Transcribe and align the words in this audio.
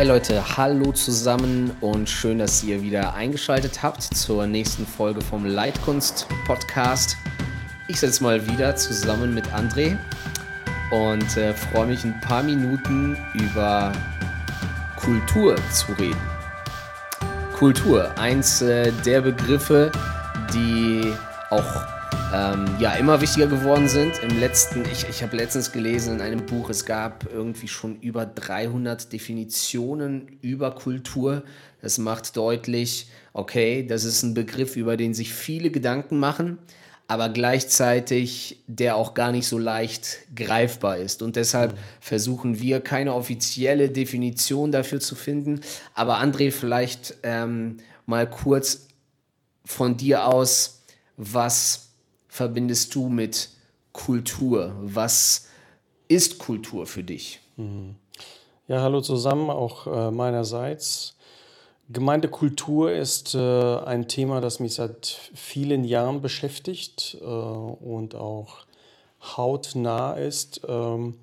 Hey 0.00 0.08
Leute, 0.08 0.56
hallo 0.56 0.92
zusammen 0.92 1.72
und 1.82 2.08
schön, 2.08 2.38
dass 2.38 2.64
ihr 2.64 2.80
wieder 2.80 3.12
eingeschaltet 3.12 3.82
habt 3.82 4.02
zur 4.02 4.46
nächsten 4.46 4.86
Folge 4.86 5.20
vom 5.20 5.44
Leitkunst 5.44 6.26
Podcast. 6.46 7.18
Ich 7.86 8.00
sitze 8.00 8.22
mal 8.22 8.48
wieder 8.48 8.74
zusammen 8.76 9.34
mit 9.34 9.46
André 9.48 9.98
und 10.90 11.36
äh, 11.36 11.52
freue 11.52 11.88
mich 11.88 12.02
ein 12.02 12.18
paar 12.22 12.42
Minuten 12.42 13.14
über 13.34 13.92
Kultur 14.96 15.56
zu 15.70 15.92
reden. 15.92 16.22
Kultur, 17.58 18.10
eins 18.18 18.62
äh, 18.62 18.92
der 19.04 19.20
Begriffe, 19.20 19.92
die 20.54 21.12
auch 21.50 21.99
ähm, 22.32 22.66
ja, 22.78 22.92
immer 22.92 23.20
wichtiger 23.20 23.48
geworden 23.48 23.88
sind. 23.88 24.22
Im 24.22 24.38
letzten, 24.38 24.84
ich, 24.92 25.08
ich 25.08 25.22
habe 25.22 25.36
letztens 25.36 25.72
gelesen 25.72 26.14
in 26.16 26.20
einem 26.20 26.46
Buch, 26.46 26.70
es 26.70 26.84
gab 26.84 27.26
irgendwie 27.32 27.66
schon 27.66 28.00
über 28.00 28.24
300 28.24 29.12
Definitionen 29.12 30.38
über 30.40 30.74
Kultur. 30.74 31.42
Das 31.82 31.98
macht 31.98 32.36
deutlich, 32.36 33.08
okay, 33.32 33.84
das 33.84 34.04
ist 34.04 34.22
ein 34.22 34.34
Begriff, 34.34 34.76
über 34.76 34.96
den 34.96 35.12
sich 35.12 35.32
viele 35.34 35.70
Gedanken 35.70 36.20
machen, 36.20 36.58
aber 37.08 37.30
gleichzeitig 37.30 38.62
der 38.68 38.94
auch 38.94 39.14
gar 39.14 39.32
nicht 39.32 39.48
so 39.48 39.58
leicht 39.58 40.18
greifbar 40.36 40.98
ist. 40.98 41.22
Und 41.22 41.34
deshalb 41.34 41.76
versuchen 42.00 42.60
wir 42.60 42.80
keine 42.80 43.14
offizielle 43.14 43.90
Definition 43.90 44.70
dafür 44.70 45.00
zu 45.00 45.16
finden. 45.16 45.62
Aber 45.94 46.20
André, 46.20 46.52
vielleicht 46.52 47.16
ähm, 47.24 47.78
mal 48.06 48.30
kurz 48.30 48.86
von 49.64 49.96
dir 49.96 50.26
aus, 50.26 50.82
was 51.16 51.89
verbindest 52.30 52.94
du 52.94 53.08
mit 53.08 53.50
Kultur? 53.92 54.74
Was 54.80 55.48
ist 56.08 56.38
Kultur 56.38 56.86
für 56.86 57.02
dich? 57.02 57.40
Mhm. 57.56 57.96
Ja, 58.68 58.82
hallo 58.82 59.00
zusammen, 59.00 59.50
auch 59.50 59.86
äh, 59.86 60.10
meinerseits. 60.12 61.16
Gemeindekultur 61.88 62.92
ist 62.92 63.34
äh, 63.34 63.78
ein 63.80 64.06
Thema, 64.06 64.40
das 64.40 64.60
mich 64.60 64.74
seit 64.74 65.06
vielen 65.34 65.82
Jahren 65.82 66.22
beschäftigt 66.22 67.18
äh, 67.20 67.24
und 67.24 68.14
auch 68.14 68.58
hautnah 69.20 70.12
ist. 70.12 70.60
Ähm, 70.68 71.14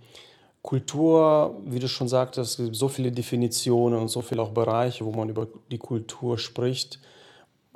Kultur, 0.61 1.55
wie 1.65 1.79
du 1.79 1.87
schon 1.87 2.09
sagtest, 2.09 2.59
es 2.59 2.65
gibt 2.65 2.75
so 2.75 2.89
viele 2.89 3.13
Definitionen 3.13 3.97
und 3.97 4.09
so 4.09 4.21
viele 4.21 4.41
auch 4.41 4.51
Bereiche, 4.51 5.05
wo 5.05 5.13
man 5.13 5.29
über 5.29 5.47
die 5.71 5.77
Kultur 5.77 6.37
spricht. 6.37 6.99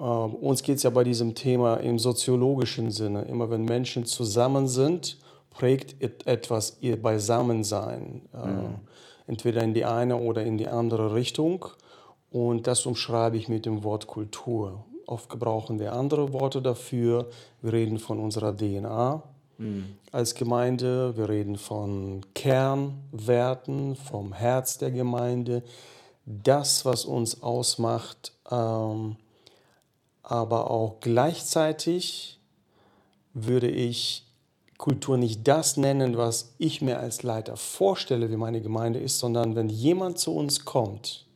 Ähm, 0.01 0.33
uns 0.35 0.63
geht 0.63 0.77
es 0.77 0.83
ja 0.83 0.89
bei 0.89 1.03
diesem 1.03 1.35
Thema 1.35 1.75
im 1.75 1.99
soziologischen 1.99 2.91
Sinne. 2.91 3.23
Immer 3.23 3.49
wenn 3.51 3.63
Menschen 3.63 4.05
zusammen 4.05 4.67
sind, 4.67 5.17
prägt 5.51 6.01
etwas 6.25 6.77
ihr 6.81 6.99
Beisammensein. 6.99 8.23
Äh, 8.33 8.47
mhm. 8.47 8.75
Entweder 9.27 9.61
in 9.61 9.73
die 9.73 9.85
eine 9.85 10.17
oder 10.17 10.43
in 10.43 10.57
die 10.57 10.67
andere 10.67 11.13
Richtung. 11.13 11.65
Und 12.31 12.65
das 12.65 12.85
umschreibe 12.85 13.37
ich 13.37 13.47
mit 13.47 13.65
dem 13.65 13.83
Wort 13.83 14.07
Kultur. 14.07 14.83
Oft 15.05 15.29
gebrauchen 15.29 15.79
wir 15.79 15.93
andere 15.93 16.33
Worte 16.33 16.61
dafür. 16.61 17.29
Wir 17.61 17.73
reden 17.73 17.99
von 17.99 18.19
unserer 18.19 18.55
DNA 18.55 19.21
mhm. 19.57 19.97
als 20.11 20.33
Gemeinde. 20.33 21.15
Wir 21.15 21.29
reden 21.29 21.57
von 21.57 22.21
Kernwerten, 22.33 23.95
vom 23.95 24.33
Herz 24.33 24.77
der 24.77 24.91
Gemeinde. 24.91 25.63
Das, 26.25 26.85
was 26.85 27.05
uns 27.05 27.43
ausmacht, 27.43 28.33
ähm, 28.49 29.17
aber 30.23 30.69
auch 30.69 30.99
gleichzeitig 30.99 32.39
würde 33.33 33.69
ich 33.69 34.25
Kultur 34.77 35.17
nicht 35.17 35.47
das 35.47 35.77
nennen, 35.77 36.17
was 36.17 36.53
ich 36.57 36.81
mir 36.81 36.99
als 36.99 37.21
Leiter 37.21 37.55
vorstelle, 37.55 38.31
wie 38.31 38.35
meine 38.35 38.61
Gemeinde 38.61 38.99
ist, 38.99 39.19
sondern 39.19 39.55
wenn 39.55 39.69
jemand 39.69 40.17
zu 40.17 40.35
uns 40.35 40.65
kommt 40.65 41.27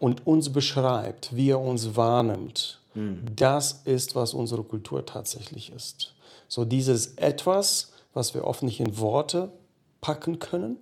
und 0.00 0.26
uns 0.26 0.50
beschreibt, 0.50 1.36
wie 1.36 1.50
er 1.50 1.60
uns 1.60 1.94
wahrnimmt, 1.94 2.80
mhm. 2.94 3.22
das 3.36 3.82
ist, 3.84 4.16
was 4.16 4.32
unsere 4.32 4.62
Kultur 4.62 5.04
tatsächlich 5.04 5.72
ist. 5.72 6.14
So 6.48 6.64
dieses 6.64 7.16
etwas, 7.16 7.92
was 8.14 8.32
wir 8.32 8.44
oft 8.44 8.62
nicht 8.62 8.80
in 8.80 8.98
Worte 8.98 9.52
packen 10.00 10.38
können, 10.38 10.78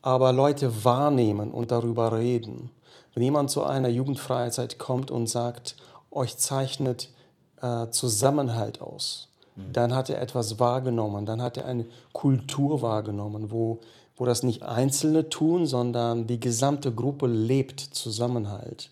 aber 0.00 0.32
Leute 0.32 0.84
wahrnehmen 0.84 1.50
und 1.50 1.70
darüber 1.70 2.16
reden. 2.16 2.70
Wenn 3.12 3.24
jemand 3.24 3.50
zu 3.50 3.64
einer 3.64 3.88
Jugendfreizeit 3.88 4.78
kommt 4.78 5.10
und 5.10 5.26
sagt, 5.26 5.76
euch 6.18 6.36
zeichnet 6.36 7.08
äh, 7.62 7.88
Zusammenhalt 7.90 8.80
aus. 8.80 9.28
Mhm. 9.56 9.72
Dann 9.72 9.94
hat 9.94 10.10
er 10.10 10.20
etwas 10.20 10.60
wahrgenommen, 10.60 11.26
dann 11.26 11.42
hat 11.42 11.56
er 11.56 11.64
eine 11.64 11.86
Kultur 12.12 12.82
wahrgenommen, 12.82 13.50
wo, 13.50 13.78
wo 14.16 14.24
das 14.24 14.42
nicht 14.42 14.62
Einzelne 14.62 15.28
tun, 15.28 15.66
sondern 15.66 16.26
die 16.26 16.40
gesamte 16.40 16.92
Gruppe 16.92 17.26
lebt 17.26 17.80
Zusammenhalt. 17.80 18.90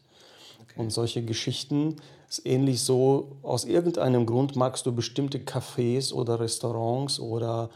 Okay. 0.62 0.80
Und 0.80 0.90
solche 0.90 1.22
Geschichten 1.22 1.96
ist 2.28 2.44
ähnlich 2.44 2.82
so, 2.82 3.36
aus 3.42 3.64
irgendeinem 3.64 4.26
Grund 4.26 4.56
magst 4.56 4.86
du 4.86 4.92
bestimmte 4.92 5.38
Cafés 5.38 6.12
oder 6.12 6.40
Restaurants 6.40 7.20
oder 7.20 7.70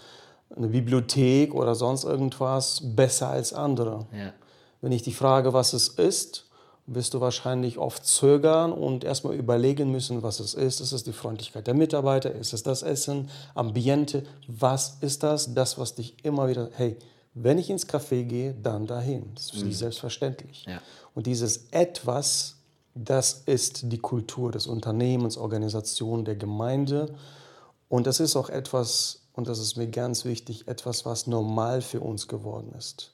eine 0.57 0.69
Bibliothek 0.69 1.55
oder 1.55 1.75
sonst 1.77 2.05
irgendwas 2.05 2.81
besser 2.83 3.29
als 3.29 3.53
andere. 3.53 4.07
Ja. 4.13 4.33
Wenn 4.81 4.93
ich 4.93 5.03
die 5.03 5.13
frage, 5.13 5.53
was 5.53 5.73
es 5.73 5.89
ist, 5.89 6.50
wirst 6.93 7.15
du 7.15 7.21
wahrscheinlich 7.21 7.79
oft 7.79 8.05
zögern 8.05 8.73
und 8.73 9.05
erstmal 9.05 9.35
überlegen 9.35 9.93
müssen, 9.93 10.25
was 10.25 10.41
es 10.41 10.55
ist. 10.55 10.81
Ist 10.81 10.91
es 10.91 11.05
die 11.05 11.13
Freundlichkeit 11.13 11.69
der 11.69 11.75
Mitarbeiter? 11.75 12.33
Ist 12.33 12.53
es 12.53 12.65
das 12.65 12.83
Essen? 12.83 13.31
Ambiente? 13.55 14.25
Was 14.49 14.97
ist 15.01 15.23
das? 15.23 15.55
Das, 15.55 15.79
was 15.79 15.95
dich 15.95 16.17
immer 16.25 16.49
wieder, 16.49 16.69
hey, 16.75 16.97
wenn 17.33 17.59
ich 17.59 17.71
ins 17.71 17.89
Café 17.89 18.25
gehe, 18.25 18.55
dann 18.61 18.89
dahin. 18.89 19.31
Das 19.37 19.53
ist 19.55 19.65
mhm. 19.65 19.73
selbstverständlich. 19.73 20.65
Ja. 20.67 20.81
Und 21.15 21.29
dieses 21.29 21.69
Etwas, 21.71 22.57
das 22.97 23.43
ist 23.47 23.93
die 23.93 23.99
Kultur 23.99 24.51
des 24.51 24.67
Unternehmens, 24.67 25.39
Organisation, 25.39 26.25
der 26.25 26.35
Gemeinde. 26.35 27.15
Und 27.89 28.09
das 28.09 28.19
ist 28.19 28.35
auch 28.35 28.49
etwas, 28.49 29.21
und 29.35 29.47
das 29.47 29.61
ist 29.61 29.77
mir 29.77 29.87
ganz 29.87 30.25
wichtig, 30.25 30.67
etwas, 30.67 31.07
was 31.07 31.29
normal 31.29 31.83
für 31.83 32.01
uns 32.01 32.27
geworden 32.27 32.75
ist. 32.77 33.13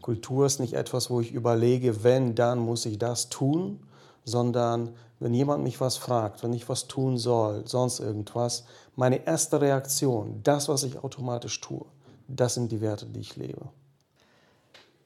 Kultur 0.00 0.46
ist 0.46 0.60
nicht 0.60 0.74
etwas, 0.74 1.10
wo 1.10 1.20
ich 1.20 1.32
überlege, 1.32 2.04
wenn, 2.04 2.34
dann 2.34 2.58
muss 2.58 2.86
ich 2.86 2.98
das 2.98 3.28
tun, 3.28 3.80
sondern 4.24 4.90
wenn 5.20 5.34
jemand 5.34 5.62
mich 5.62 5.80
was 5.80 5.96
fragt, 5.96 6.42
wenn 6.42 6.52
ich 6.52 6.68
was 6.68 6.86
tun 6.86 7.18
soll, 7.18 7.66
sonst 7.66 8.00
irgendwas, 8.00 8.64
meine 8.96 9.26
erste 9.26 9.60
Reaktion, 9.60 10.40
das, 10.42 10.68
was 10.68 10.82
ich 10.82 11.02
automatisch 11.02 11.60
tue, 11.60 11.84
das 12.28 12.54
sind 12.54 12.72
die 12.72 12.80
Werte, 12.80 13.06
die 13.06 13.20
ich 13.20 13.36
lebe. 13.36 13.68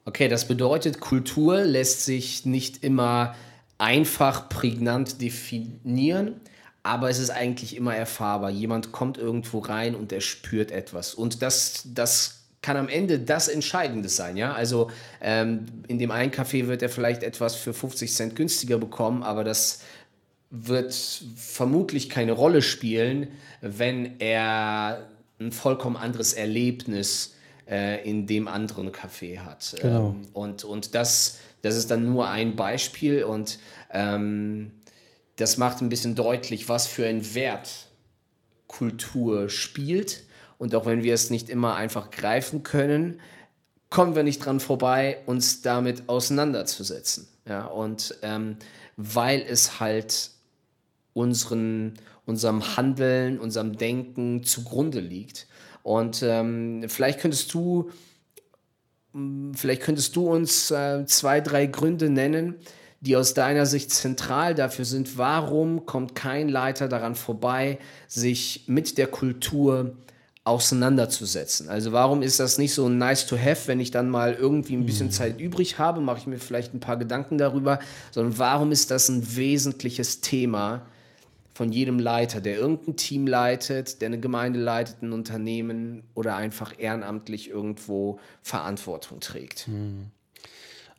Okay, 0.05 0.29
das 0.29 0.49
bedeutet, 0.49 1.01
Kultur 1.01 1.63
lässt 1.63 2.05
sich 2.05 2.47
nicht 2.47 2.83
immer 2.83 3.35
einfach 3.77 4.49
prägnant 4.49 5.21
definieren, 5.21 6.41
aber 6.83 7.11
es 7.11 7.19
ist 7.19 7.31
eigentlich 7.31 7.77
immer 7.77 7.95
erfahrbar. 7.95 8.51
Jemand 8.51 8.93
kommt 8.93 9.19
irgendwo 9.19 9.59
rein 9.59 9.95
und 9.95 10.11
er 10.13 10.21
spürt 10.21 10.71
etwas. 10.71 11.15
Und 11.15 11.43
das, 11.43 11.83
das 11.85 12.38
kann 12.63 12.77
am 12.77 12.89
Ende 12.89 13.21
das 13.21 13.49
Entscheidende 13.49 14.09
sein. 14.09 14.37
Ja? 14.37 14.53
Also 14.53 14.91
ähm, 15.21 15.67
in 15.87 15.99
dem 15.99 16.11
einen 16.11 16.33
Café 16.33 16.67
wird 16.67 16.83
er 16.83 16.89
vielleicht 16.89 17.23
etwas 17.23 17.55
für 17.55 17.73
50 17.73 18.13
Cent 18.13 18.37
günstiger 18.37 18.79
bekommen, 18.79 19.23
aber 19.23 19.45
das 19.45 19.81
wird 20.51 20.95
vermutlich 21.37 22.09
keine 22.09 22.33
Rolle 22.33 22.63
spielen, 22.63 23.29
wenn 23.61 24.19
er 24.19 25.07
ein 25.39 25.53
vollkommen 25.53 25.97
anderes 25.97 26.33
Erlebnis 26.33 27.35
äh, 27.69 28.03
in 28.09 28.27
dem 28.27 28.49
anderen 28.49 28.91
Café 28.91 29.41
hat. 29.41 29.77
Genau. 29.81 30.11
Ähm, 30.11 30.29
und 30.33 30.65
und 30.65 30.95
das, 30.95 31.39
das 31.63 31.77
ist 31.77 31.91
dann 31.91 32.07
nur 32.07 32.29
ein 32.29 32.57
Beispiel 32.57 33.25
und 33.25 33.59
ähm, 33.93 34.73
das 35.37 35.59
macht 35.59 35.81
ein 35.81 35.89
bisschen 35.89 36.15
deutlich, 36.15 36.69
was 36.69 36.87
für 36.87 37.07
einen 37.07 37.35
Wert 37.35 37.89
Kultur 38.67 39.49
spielt 39.49 40.25
und 40.59 40.75
auch 40.75 40.87
wenn 40.87 41.03
wir 41.03 41.15
es 41.15 41.31
nicht 41.31 41.49
immer 41.49 41.77
einfach 41.77 42.11
greifen 42.11 42.63
können, 42.63 43.21
kommen 43.91 44.15
wir 44.15 44.23
nicht 44.23 44.45
dran 44.45 44.61
vorbei, 44.61 45.19
uns 45.27 45.63
damit 45.63 46.09
auseinanderzusetzen. 46.09 47.29
Ja, 47.47 47.65
und 47.65 48.15
ähm, 48.23 48.57
weil 48.97 49.41
es 49.41 49.81
halt 49.81 50.31
unseren, 51.15 51.95
unserem 52.27 52.77
Handeln, 52.77 53.39
unserem 53.39 53.79
Denken 53.79 54.45
zugrunde 54.45 55.01
liegt. 55.01 55.47
Und 55.83 56.23
ähm, 56.23 56.85
vielleicht 56.89 57.21
könntest 57.21 57.55
du, 57.55 57.91
vielleicht 59.55 59.83
könntest 59.83 60.15
du 60.17 60.31
uns 60.31 60.71
äh, 60.71 61.07
zwei, 61.07 61.41
drei 61.41 61.67
Gründe 61.67 62.11
nennen, 62.11 62.57
die 63.01 63.17
aus 63.17 63.33
deiner 63.33 63.65
Sicht 63.65 63.93
zentral 63.93 64.55
dafür 64.55 64.85
sind, 64.85 65.17
warum 65.17 65.87
kommt 65.87 66.15
kein 66.15 66.49
Leiter 66.49 66.89
daran 66.89 67.15
vorbei, 67.15 67.79
sich 68.09 68.65
mit 68.67 68.99
der 68.99 69.07
Kultur 69.07 69.97
auseinanderzusetzen. 70.49 71.69
Also 71.69 71.93
warum 71.93 72.23
ist 72.23 72.41
das 72.41 72.59
nicht 72.59 72.75
so 72.75 72.89
nice 72.89 73.27
to 73.27 73.37
have, 73.37 73.69
wenn 73.69 73.81
ich 73.81 73.91
dann 73.91 74.09
mal 74.09 74.35
irgendwie 74.35 74.75
ein 74.75 74.87
bisschen 74.87 75.09
mhm. 75.09 75.13
Zeit 75.13 75.41
übrig 75.41 75.79
habe, 75.79 76.01
mache 76.01 76.19
ich 76.19 76.27
mir 76.27 76.39
vielleicht 76.39 76.75
ein 76.75 76.81
paar 76.81 76.97
Gedanken 76.97 77.39
darüber, 77.39 77.79
sondern 78.11 78.39
warum 78.39 78.73
ist 78.73 78.91
das 78.91 79.09
ein 79.09 79.37
wesentliches 79.37 80.21
Thema 80.21 80.83
von 81.55 81.73
jedem 81.73 81.99
Leiter, 81.99 82.41
der 82.41 82.57
irgendein 82.57 82.97
Team 82.97 83.27
leitet, 83.27 84.01
der 84.01 84.07
eine 84.07 84.21
Gemeinde 84.21 84.61
leitet, 84.61 85.03
ein 85.03 85.13
Unternehmen 85.13 86.05
oder 86.15 86.37
einfach 86.37 86.73
ehrenamtlich 86.79 87.51
irgendwo 87.51 88.19
Verantwortung 88.43 89.21
trägt? 89.21 89.69
Mhm. 89.69 90.13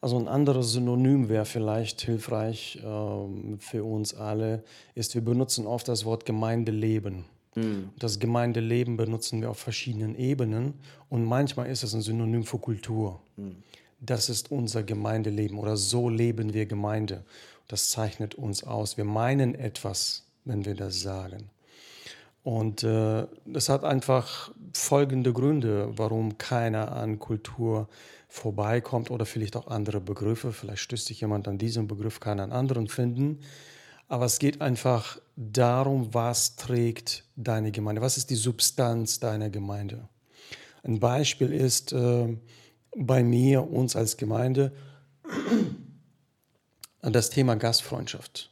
Also 0.02 0.18
ein 0.18 0.28
anderes 0.28 0.72
Synonym 0.72 1.28
wäre 1.28 1.46
vielleicht 1.46 2.02
hilfreich 2.02 2.80
ähm, 2.86 3.58
für 3.60 3.84
uns 3.84 4.14
alle, 4.14 4.64
ist, 4.96 5.14
wir 5.14 5.24
benutzen 5.24 5.66
oft 5.66 5.88
das 5.88 6.06
Wort 6.06 6.26
Gemeindeleben. 6.26 7.26
Mhm. 7.60 7.90
Das 7.98 8.20
Gemeindeleben 8.20 8.98
benutzen 8.98 9.42
wir 9.42 9.50
auf 9.50 9.60
verschiedenen 9.60 10.16
Ebenen 10.16 10.74
und 11.10 11.26
manchmal 11.26 11.68
ist 11.68 11.84
es 11.84 11.94
ein 11.94 12.02
Synonym 12.02 12.44
für 12.44 12.60
Kultur. 12.60 13.20
Mhm. 13.38 13.58
Das 14.00 14.30
ist 14.30 14.52
unser 14.52 14.84
Gemeindeleben 14.84 15.58
oder 15.58 15.76
so 15.76 16.10
leben 16.10 16.54
wir 16.54 16.66
Gemeinde. 16.66 17.24
Das 17.68 17.90
zeichnet 17.90 18.36
uns 18.36 18.64
aus. 18.64 18.98
Wir 18.98 19.06
meinen 19.06 19.56
etwas, 19.56 20.26
wenn 20.46 20.66
wir 20.66 20.76
das 20.76 21.02
sagen. 21.02 21.50
Und 22.44 22.84
äh, 22.84 23.28
das 23.46 23.70
hat 23.70 23.84
einfach 23.84 24.52
folgende 24.74 25.34
Gründe, 25.34 25.92
warum 25.98 26.38
keiner 26.38 26.94
an 26.94 27.20
Kultur 27.20 27.90
vorbeikommt 28.30 29.12
oder 29.12 29.26
vielleicht 29.26 29.56
auch 29.56 29.68
andere 29.68 30.00
Begriffe. 30.00 30.54
Vielleicht 30.54 30.82
stößt 30.84 31.08
sich 31.08 31.22
jemand 31.22 31.48
an 31.48 31.58
diesen 31.58 31.88
Begriff, 31.88 32.20
kann 32.20 32.40
einen 32.40 32.54
anderen 32.54 32.88
finden. 32.88 33.40
Aber 34.10 34.26
es 34.26 34.40
geht 34.40 34.60
einfach 34.60 35.20
darum, 35.36 36.14
was 36.14 36.56
trägt 36.56 37.24
deine 37.36 37.72
Gemeinde? 37.72 38.02
Was 38.02 38.18
ist 38.18 38.32
die 38.32 38.36
Substanz 38.36 39.20
deiner 39.20 39.52
Gemeinde? 39.52 40.10
Ein 40.84 41.00
Beispiel 41.00 41.54
ist 41.54 41.94
äh, 41.94 42.36
bei 42.98 43.24
mir, 43.24 43.72
uns 43.72 43.96
als 43.96 44.18
Gemeinde, 44.18 44.74
das 47.02 47.30
Thema 47.30 47.56
Gastfreundschaft. 47.56 48.52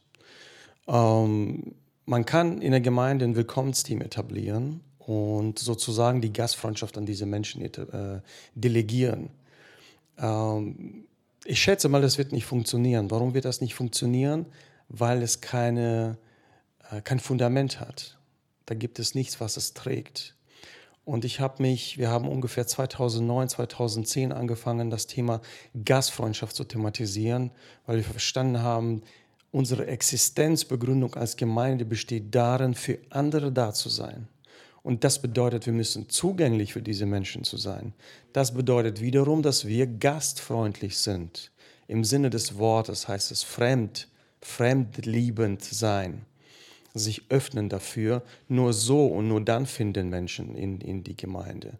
Ähm, 0.86 1.74
man 2.06 2.24
kann 2.24 2.62
in 2.62 2.70
der 2.70 2.80
Gemeinde 2.80 3.24
ein 3.24 3.34
Willkommensteam 3.34 4.00
etablieren 4.00 4.80
und 5.00 5.58
sozusagen 5.58 6.20
die 6.20 6.32
Gastfreundschaft 6.32 6.96
an 6.96 7.04
diese 7.04 7.26
Menschen 7.26 7.62
äh, 7.62 8.20
delegieren. 8.54 9.30
Ähm, 10.18 11.04
ich 11.44 11.60
schätze 11.60 11.88
mal, 11.88 12.00
das 12.00 12.16
wird 12.16 12.30
nicht 12.30 12.46
funktionieren. 12.46 13.10
Warum 13.10 13.34
wird 13.34 13.44
das 13.44 13.60
nicht 13.60 13.74
funktionieren? 13.74 14.46
Weil 14.88 15.22
es 15.22 15.40
keine, 15.40 16.18
äh, 16.90 17.00
kein 17.02 17.20
Fundament 17.20 17.80
hat. 17.80 18.18
Da 18.66 18.74
gibt 18.74 18.98
es 18.98 19.14
nichts, 19.14 19.40
was 19.40 19.56
es 19.56 19.74
trägt. 19.74 20.34
Und 21.04 21.24
ich 21.24 21.40
habe 21.40 21.62
mich, 21.62 21.96
wir 21.96 22.10
haben 22.10 22.28
ungefähr 22.28 22.66
2009, 22.66 23.48
2010 23.48 24.30
angefangen, 24.30 24.90
das 24.90 25.06
Thema 25.06 25.40
Gastfreundschaft 25.84 26.54
zu 26.54 26.64
thematisieren, 26.64 27.50
weil 27.86 27.96
wir 27.96 28.04
verstanden 28.04 28.62
haben, 28.62 29.02
unsere 29.50 29.86
Existenzbegründung 29.86 31.14
als 31.14 31.36
Gemeinde 31.36 31.86
besteht 31.86 32.34
darin, 32.34 32.74
für 32.74 32.98
andere 33.08 33.50
da 33.50 33.72
zu 33.72 33.88
sein. 33.88 34.28
Und 34.82 35.04
das 35.04 35.20
bedeutet, 35.20 35.66
wir 35.66 35.72
müssen 35.72 36.08
zugänglich 36.08 36.74
für 36.74 36.82
diese 36.82 37.06
Menschen 37.06 37.44
zu 37.44 37.56
sein. 37.56 37.94
Das 38.32 38.52
bedeutet 38.52 39.00
wiederum, 39.00 39.42
dass 39.42 39.66
wir 39.66 39.86
gastfreundlich 39.86 40.98
sind. 40.98 41.50
Im 41.86 42.04
Sinne 42.04 42.28
des 42.30 42.58
Wortes 42.58 43.08
heißt 43.08 43.30
es 43.32 43.42
fremd, 43.42 44.08
fremdliebend 44.40 45.62
sein, 45.62 46.22
sich 46.94 47.22
öffnen 47.28 47.68
dafür. 47.68 48.22
Nur 48.48 48.72
so 48.72 49.06
und 49.06 49.28
nur 49.28 49.40
dann 49.40 49.66
finden 49.66 50.08
Menschen 50.08 50.54
in, 50.54 50.80
in 50.80 51.04
die 51.04 51.16
Gemeinde. 51.16 51.78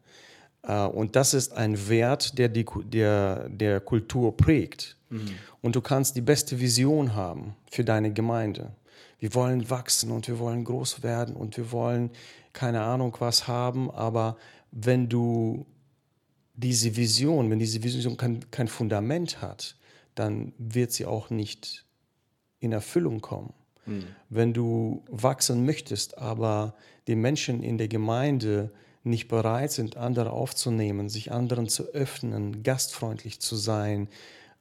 Äh, 0.62 0.84
und 0.84 1.16
das 1.16 1.34
ist 1.34 1.52
ein 1.52 1.88
Wert, 1.88 2.38
der 2.38 2.49
die 2.49 2.64
der, 2.84 3.49
der 3.49 3.81
Kultur 3.81 4.37
prägt. 4.37 4.96
Mhm. 5.10 5.31
Und 5.62 5.76
du 5.76 5.81
kannst 5.81 6.16
die 6.16 6.20
beste 6.20 6.60
Vision 6.60 7.14
haben 7.14 7.55
für 7.70 7.84
deine 7.84 8.12
Gemeinde. 8.12 8.72
Wir 9.19 9.34
wollen 9.34 9.69
wachsen 9.69 10.12
und 10.12 10.28
wir 10.28 10.38
wollen 10.38 10.64
groß 10.64 11.02
werden 11.02 11.34
und 11.34 11.56
wir 11.56 11.72
wollen 11.72 12.11
keine 12.52 12.82
Ahnung 12.82 13.16
was 13.19 13.49
haben, 13.49 13.90
aber 13.90 14.37
wenn 14.70 15.08
du 15.08 15.66
diese 16.54 16.96
Vision, 16.96 17.50
wenn 17.50 17.58
diese 17.58 17.82
Vision 17.82 18.16
kein, 18.16 18.50
kein 18.50 18.69
Fundament 18.69 19.40
hat, 19.40 19.76
dann 20.14 20.52
wird 20.58 20.93
sie 20.93 21.06
auch 21.06 21.31
nicht 21.31 21.84
in 22.60 22.72
Erfüllung 22.72 23.20
kommen. 23.20 23.52
Mhm. 23.87 24.05
Wenn 24.28 24.52
du 24.52 25.02
wachsen 25.08 25.64
möchtest, 25.64 26.19
aber 26.19 26.75
die 27.06 27.16
Menschen 27.16 27.62
in 27.62 27.78
der 27.78 27.88
Gemeinde 27.88 28.70
nicht 29.05 29.28
bereit 29.28 29.72
sind, 29.72 29.96
andere 29.96 30.31
aufzunehmen, 30.31 31.08
sich 31.08 31.32
anderen 31.32 31.69
zu 31.69 31.84
öffnen, 31.94 32.62
gastfreundlich 32.62 33.40
zu 33.40 33.56
sein, 33.56 34.08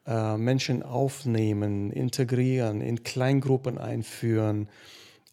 äh, 0.06 0.38
Menschen 0.38 0.84
aufnehmen, 0.84 1.92
integrieren, 1.92 2.82
in 2.82 3.04
Kleingruppen 3.04 3.78
einführen, 3.78 4.70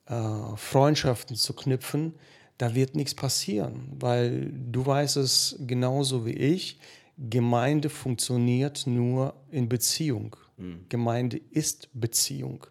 äh, 0.06 0.56
Freundschaften 0.56 1.36
zu 1.36 1.54
knüpfen, 1.54 2.14
da 2.58 2.74
wird 2.74 2.94
nichts 2.94 3.14
passieren, 3.14 3.92
weil 3.98 4.52
du 4.52 4.84
weißt 4.84 5.16
es 5.16 5.56
genauso 5.60 6.26
wie 6.26 6.32
ich, 6.32 6.78
Gemeinde 7.16 7.90
funktioniert 7.90 8.86
nur 8.86 9.34
in 9.50 9.68
Beziehung. 9.68 10.36
Mhm. 10.56 10.86
Gemeinde 10.88 11.40
ist 11.50 11.88
Beziehung. 11.94 12.66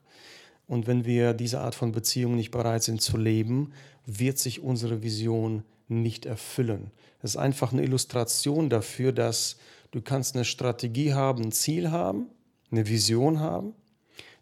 Und 0.67 0.87
wenn 0.87 1.05
wir 1.05 1.33
diese 1.33 1.59
Art 1.59 1.75
von 1.75 1.91
Beziehung 1.91 2.35
nicht 2.35 2.51
bereit 2.51 2.83
sind 2.83 3.01
zu 3.01 3.17
leben, 3.17 3.73
wird 4.05 4.37
sich 4.39 4.61
unsere 4.61 5.03
Vision 5.03 5.63
nicht 5.87 6.25
erfüllen. 6.25 6.91
Das 7.21 7.31
ist 7.31 7.37
einfach 7.37 7.73
eine 7.73 7.83
Illustration 7.83 8.69
dafür, 8.69 9.11
dass 9.11 9.57
du 9.91 10.01
kannst 10.01 10.35
eine 10.35 10.45
Strategie 10.45 11.13
haben, 11.13 11.43
ein 11.43 11.51
Ziel 11.51 11.91
haben, 11.91 12.27
eine 12.71 12.87
Vision 12.87 13.39
haben, 13.39 13.73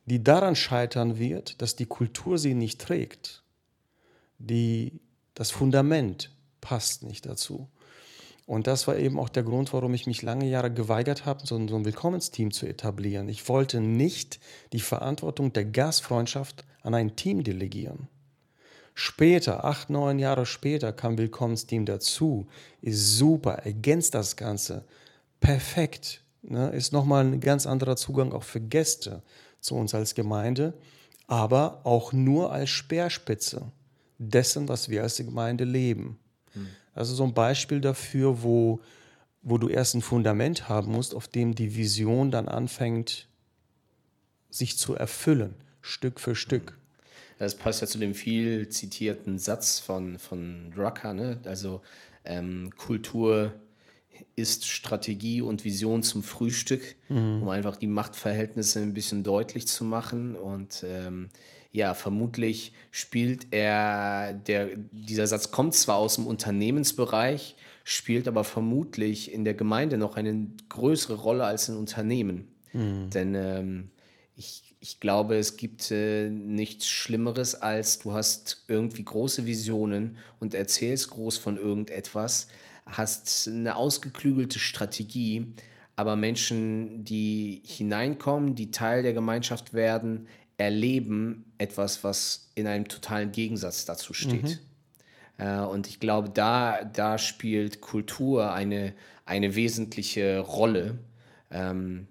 die 0.06 0.24
daran 0.24 0.56
scheitern 0.56 1.20
wird, 1.20 1.62
dass 1.62 1.76
die 1.76 1.86
Kultur 1.86 2.38
sie 2.38 2.54
nicht 2.54 2.80
trägt. 2.80 3.44
Die 4.40 5.00
das 5.34 5.52
Fundament 5.52 6.36
passt 6.60 7.04
nicht 7.04 7.26
dazu. 7.26 7.68
Und 8.46 8.68
das 8.68 8.88
war 8.88 8.98
eben 8.98 9.20
auch 9.20 9.30
der 9.30 9.44
Grund, 9.44 9.72
warum 9.74 9.94
ich 9.94 10.08
mich 10.08 10.22
lange 10.22 10.48
Jahre 10.48 10.72
geweigert 10.72 11.26
habe, 11.26 11.46
so 11.46 11.56
ein, 11.56 11.86
Willkommensteam 11.86 12.52
zu 12.52 12.66
etablieren. 12.66 13.30
Ich 13.30 13.48
wollte 13.48 13.80
nicht 13.80 14.40
die 14.74 14.80
Verantwortung 14.80 15.54
der 15.54 15.66
Gastfreundschaft 15.66 16.66
an 16.82 16.94
ein 16.94 17.16
Team 17.16 17.44
delegieren. 17.44 18.08
Später, 18.94 19.64
acht, 19.64 19.90
neun 19.90 20.20
Jahre 20.20 20.46
später, 20.46 20.92
kam 20.92 21.18
Willkommensteam 21.18 21.86
dazu, 21.86 22.48
ist 22.82 23.18
super, 23.18 23.54
ergänzt 23.64 24.16
das 24.16 24.36
Ganze, 24.36 24.86
perfekt, 25.40 26.22
ne? 26.42 26.70
ist 26.72 26.92
nochmal 26.92 27.26
ein 27.26 27.40
ganz 27.40 27.66
anderer 27.66 27.96
Zugang 27.96 28.34
auch 28.34 28.44
für 28.44 28.60
Gäste 28.60 29.24
zu 29.62 29.76
uns 29.76 29.96
als 29.96 30.14
Gemeinde, 30.14 30.74
aber 31.28 31.86
auch 31.86 32.12
nur 32.12 32.52
als 32.52 32.70
Speerspitze 32.70 33.72
dessen, 34.18 34.68
was 34.68 34.90
wir 34.90 35.04
als 35.04 35.18
Gemeinde 35.18 35.64
leben. 35.64 36.20
Hm. 36.54 36.68
Also 36.94 37.16
so 37.16 37.24
ein 37.24 37.34
Beispiel 37.34 37.82
dafür, 37.82 38.44
wo, 38.44 38.82
wo 39.42 39.58
du 39.58 39.70
erst 39.70 39.96
ein 39.96 40.02
Fundament 40.02 40.70
haben 40.70 40.92
musst, 40.92 41.16
auf 41.16 41.28
dem 41.28 41.56
die 41.56 41.76
Vision 41.76 42.32
dann 42.32 42.48
anfängt, 42.48 43.28
sich 44.50 44.78
zu 44.78 44.96
erfüllen, 44.96 45.56
Stück 45.82 46.20
für 46.20 46.36
Stück. 46.36 46.78
Das 47.40 47.56
passt 47.56 47.82
ja 47.82 47.88
zu 47.88 47.98
dem 47.98 48.14
viel 48.14 48.70
zitierten 48.70 49.40
Satz 49.40 49.80
von, 49.80 50.20
von 50.20 50.72
Drucker, 50.76 51.14
ne? 51.14 51.40
also 51.46 51.82
ähm, 52.24 52.70
Kultur 52.78 53.54
ist 54.36 54.68
Strategie 54.68 55.42
und 55.42 55.64
Vision 55.66 56.04
zum 56.04 56.22
Frühstück, 56.22 56.96
mhm. 57.10 57.42
um 57.42 57.50
einfach 57.50 57.78
die 57.78 57.88
Machtverhältnisse 57.88 58.80
ein 58.80 58.94
bisschen 58.94 59.24
deutlich 59.24 59.68
zu 59.68 59.84
machen 59.84 60.36
und 60.36 60.84
ähm, 60.86 61.30
ja, 61.72 61.94
vermutlich 61.94 62.74
spielt 62.92 63.48
er, 63.52 64.34
der, 64.34 64.70
dieser 64.92 65.26
Satz 65.28 65.52
kommt 65.52 65.74
zwar 65.74 65.96
aus 65.96 66.16
dem 66.16 66.28
Unternehmensbereich, 66.28 67.56
spielt 67.84 68.28
aber 68.28 68.44
vermutlich 68.44 69.32
in 69.34 69.46
der 69.46 69.54
Gemeinde 69.54 69.98
noch 69.98 70.18
eine 70.18 70.48
größere 70.70 71.16
Rolle 71.16 71.46
als 71.46 71.70
in 71.70 71.78
Unternehmen. 71.78 72.50
Mhm. 72.74 73.10
Denn 73.10 73.36
ähm, 73.36 73.92
ich, 74.36 74.76
ich 74.82 75.00
glaube, 75.00 75.38
es 75.38 75.56
gibt 75.56 75.92
äh, 75.92 76.30
nichts 76.30 76.88
Schlimmeres, 76.88 77.56
als 77.56 78.00
du 78.00 78.12
hast 78.14 78.66
irgendwie 78.68 79.06
große 79.06 79.46
Visionen 79.46 80.18
und 80.40 80.54
erzählst 80.54 81.10
groß 81.12 81.38
von 81.38 81.58
irgendetwas, 81.58 82.48
hast 82.86 83.48
eine 83.48 83.78
ausgeklügelte 83.78 84.60
Strategie, 84.60 85.54
aber 85.96 86.16
Menschen, 86.16 87.06
die 87.06 87.62
hineinkommen, 87.66 88.56
die 88.56 88.72
Teil 88.72 89.04
der 89.04 89.14
Gemeinschaft 89.14 89.74
werden, 89.74 90.28
erleben 90.58 91.51
etwas, 91.62 92.04
was 92.04 92.50
in 92.56 92.68
einem 92.68 92.88
totalen 92.88 93.32
Gegensatz 93.32 93.86
dazu 93.86 94.14
steht. 94.14 94.60
Mhm. 95.38 95.46
Äh, 95.46 95.60
und 95.60 95.88
ich 95.88 96.00
glaube, 96.00 96.30
da, 96.30 96.84
da 96.84 97.18
spielt 97.18 97.82
Kultur 97.82 98.52
eine, 98.52 98.94
eine 99.26 99.56
wesentliche 99.56 100.40
Rolle. 100.40 100.98
Ähm, 101.52 102.08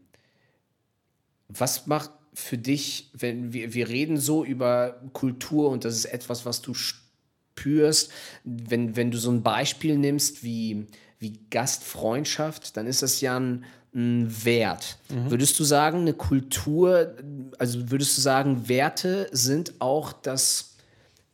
was 1.48 1.86
macht 1.86 2.10
für 2.32 2.58
dich, 2.58 3.10
wenn 3.12 3.52
wir, 3.52 3.74
wir 3.74 3.88
reden 3.88 4.16
so 4.16 4.44
über 4.44 5.00
Kultur 5.12 5.70
und 5.70 5.84
das 5.84 5.96
ist 5.96 6.04
etwas, 6.04 6.46
was 6.46 6.62
du 6.62 6.74
spürst, 6.74 8.12
wenn, 8.44 8.94
wenn 8.94 9.10
du 9.10 9.18
so 9.18 9.32
ein 9.32 9.42
Beispiel 9.42 9.98
nimmst 9.98 10.44
wie, 10.44 10.86
wie 11.18 11.40
Gastfreundschaft, 11.50 12.76
dann 12.76 12.86
ist 12.86 13.02
das 13.02 13.20
ja 13.20 13.38
ein, 13.38 13.64
ein 13.94 14.44
Wert. 14.44 14.98
Mhm. 15.08 15.30
Würdest 15.30 15.58
du 15.58 15.64
sagen, 15.64 16.00
eine 16.00 16.14
Kultur, 16.14 17.14
also 17.58 17.90
würdest 17.90 18.16
du 18.16 18.20
sagen, 18.20 18.68
Werte 18.68 19.28
sind 19.32 19.74
auch 19.80 20.12
das, 20.12 20.76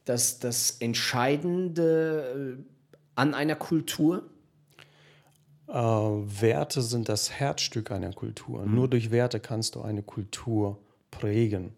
das, 0.04 0.38
das 0.38 0.72
Entscheidende 0.80 2.56
äh, 2.58 2.62
an 3.14 3.34
einer 3.34 3.56
Kultur? 3.56 4.24
Äh, 5.68 5.72
Werte 5.72 6.82
sind 6.82 7.08
das 7.08 7.30
Herzstück 7.30 7.90
einer 7.90 8.12
Kultur. 8.12 8.64
Mhm. 8.64 8.74
Nur 8.74 8.88
durch 8.88 9.10
Werte 9.10 9.40
kannst 9.40 9.74
du 9.74 9.82
eine 9.82 10.02
Kultur 10.02 10.78
prägen. 11.10 11.74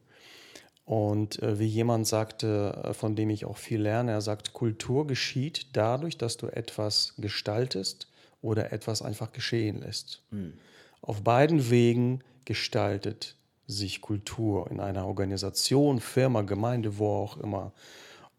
Und 0.85 1.43
äh, 1.43 1.59
wie 1.59 1.67
jemand 1.67 2.07
sagte, 2.07 2.83
äh, 2.85 2.95
von 2.95 3.17
dem 3.17 3.31
ich 3.31 3.45
auch 3.45 3.57
viel 3.57 3.83
lerne, 3.83 4.13
er 4.13 4.21
sagt, 4.21 4.53
Kultur 4.53 5.07
geschieht 5.07 5.67
dadurch, 5.75 6.17
dass 6.17 6.37
du 6.37 6.47
etwas 6.47 7.15
gestaltest 7.19 8.09
oder 8.41 8.73
etwas 8.73 9.03
einfach 9.03 9.33
geschehen 9.33 9.81
lässt. 9.81 10.23
Mhm. 10.31 10.55
Auf 11.01 11.23
beiden 11.23 11.71
Wegen 11.71 12.23
gestaltet 12.45 13.37
sich 13.67 14.01
Kultur 14.01 14.71
in 14.71 14.81
einer 14.81 15.07
Organisation, 15.07 16.01
Firma, 16.01 16.43
Gemeinde, 16.43 16.99
wo 16.99 17.09
auch 17.09 17.37
immer. 17.37 17.73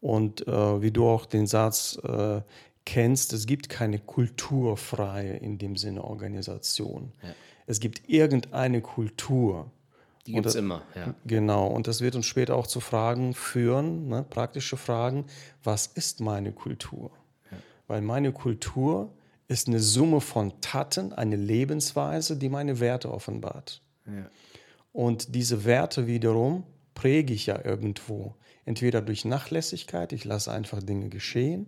Und 0.00 0.46
äh, 0.48 0.82
wie 0.82 0.90
du 0.90 1.08
auch 1.08 1.26
den 1.26 1.46
Satz 1.46 1.98
äh, 2.02 2.40
kennst, 2.84 3.32
es 3.32 3.46
gibt 3.46 3.68
keine 3.68 3.98
kulturfreie 3.98 5.36
in 5.36 5.58
dem 5.58 5.76
Sinne 5.76 6.02
Organisation. 6.04 7.12
Ja. 7.22 7.34
Es 7.66 7.78
gibt 7.78 8.08
irgendeine 8.08 8.80
Kultur, 8.80 9.70
die 10.26 10.32
gibt 10.32 10.46
es 10.46 10.54
immer, 10.54 10.82
ja. 10.94 11.14
Genau, 11.24 11.66
und 11.68 11.86
das 11.86 12.00
wird 12.00 12.14
uns 12.14 12.26
später 12.26 12.56
auch 12.56 12.66
zu 12.66 12.80
Fragen 12.80 13.32
führen, 13.32 14.08
ne, 14.08 14.24
praktische 14.28 14.76
Fragen, 14.76 15.24
was 15.62 15.86
ist 15.86 16.20
meine 16.20 16.52
Kultur? 16.52 17.10
Ja. 17.50 17.58
Weil 17.86 18.00
meine 18.02 18.32
Kultur 18.32 19.10
ist 19.50 19.66
eine 19.66 19.80
Summe 19.80 20.20
von 20.20 20.60
Taten, 20.60 21.12
eine 21.12 21.34
Lebensweise, 21.34 22.36
die 22.36 22.48
meine 22.48 22.78
Werte 22.78 23.10
offenbart. 23.12 23.82
Ja. 24.06 24.30
Und 24.92 25.34
diese 25.34 25.64
Werte 25.64 26.06
wiederum 26.06 26.62
präge 26.94 27.34
ich 27.34 27.46
ja 27.46 27.64
irgendwo. 27.64 28.36
Entweder 28.64 29.02
durch 29.02 29.24
Nachlässigkeit, 29.24 30.12
ich 30.12 30.24
lasse 30.24 30.52
einfach 30.52 30.80
Dinge 30.80 31.08
geschehen, 31.08 31.66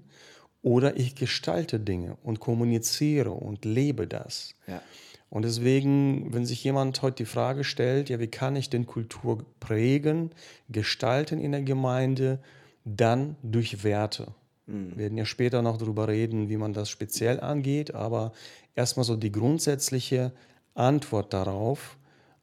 oder 0.63 0.97
ich 0.97 1.17
gestalte 1.17 1.81
Dinge 1.81 2.17
und 2.23 2.39
kommuniziere 2.39 3.33
und 3.33 3.65
lebe 3.65 4.07
das. 4.07 4.55
Ja. 4.69 4.81
Und 5.29 5.45
deswegen, 5.45 6.33
wenn 6.33 6.47
sich 6.47 6.63
jemand 6.63 7.03
heute 7.03 7.17
die 7.17 7.25
Frage 7.25 7.65
stellt, 7.65 8.11
ja, 8.11 8.21
wie 8.21 8.29
kann 8.29 8.55
ich 8.55 8.71
denn 8.71 8.87
Kultur 8.87 9.45
prägen, 9.59 10.31
gestalten 10.69 11.41
in 11.41 11.51
der 11.51 11.63
Gemeinde, 11.63 12.39
dann 12.85 13.35
durch 13.43 13.83
Werte. 13.83 14.35
Mhm. 14.67 14.91
Wir 14.91 14.99
werden 14.99 15.19
ja 15.19 15.25
später 15.25 15.63
noch 15.63 15.79
darüber 15.79 16.09
reden, 16.09 16.49
wie 16.49 16.57
man 16.57 16.73
das 16.73 16.89
speziell 16.89 17.41
angeht, 17.41 17.95
aber 17.95 18.33
erstmal 18.75 19.05
so 19.05 19.17
die 19.17 19.33
grundsätzliche 19.33 20.33
Antwort 20.75 21.33
darauf, 21.33 21.97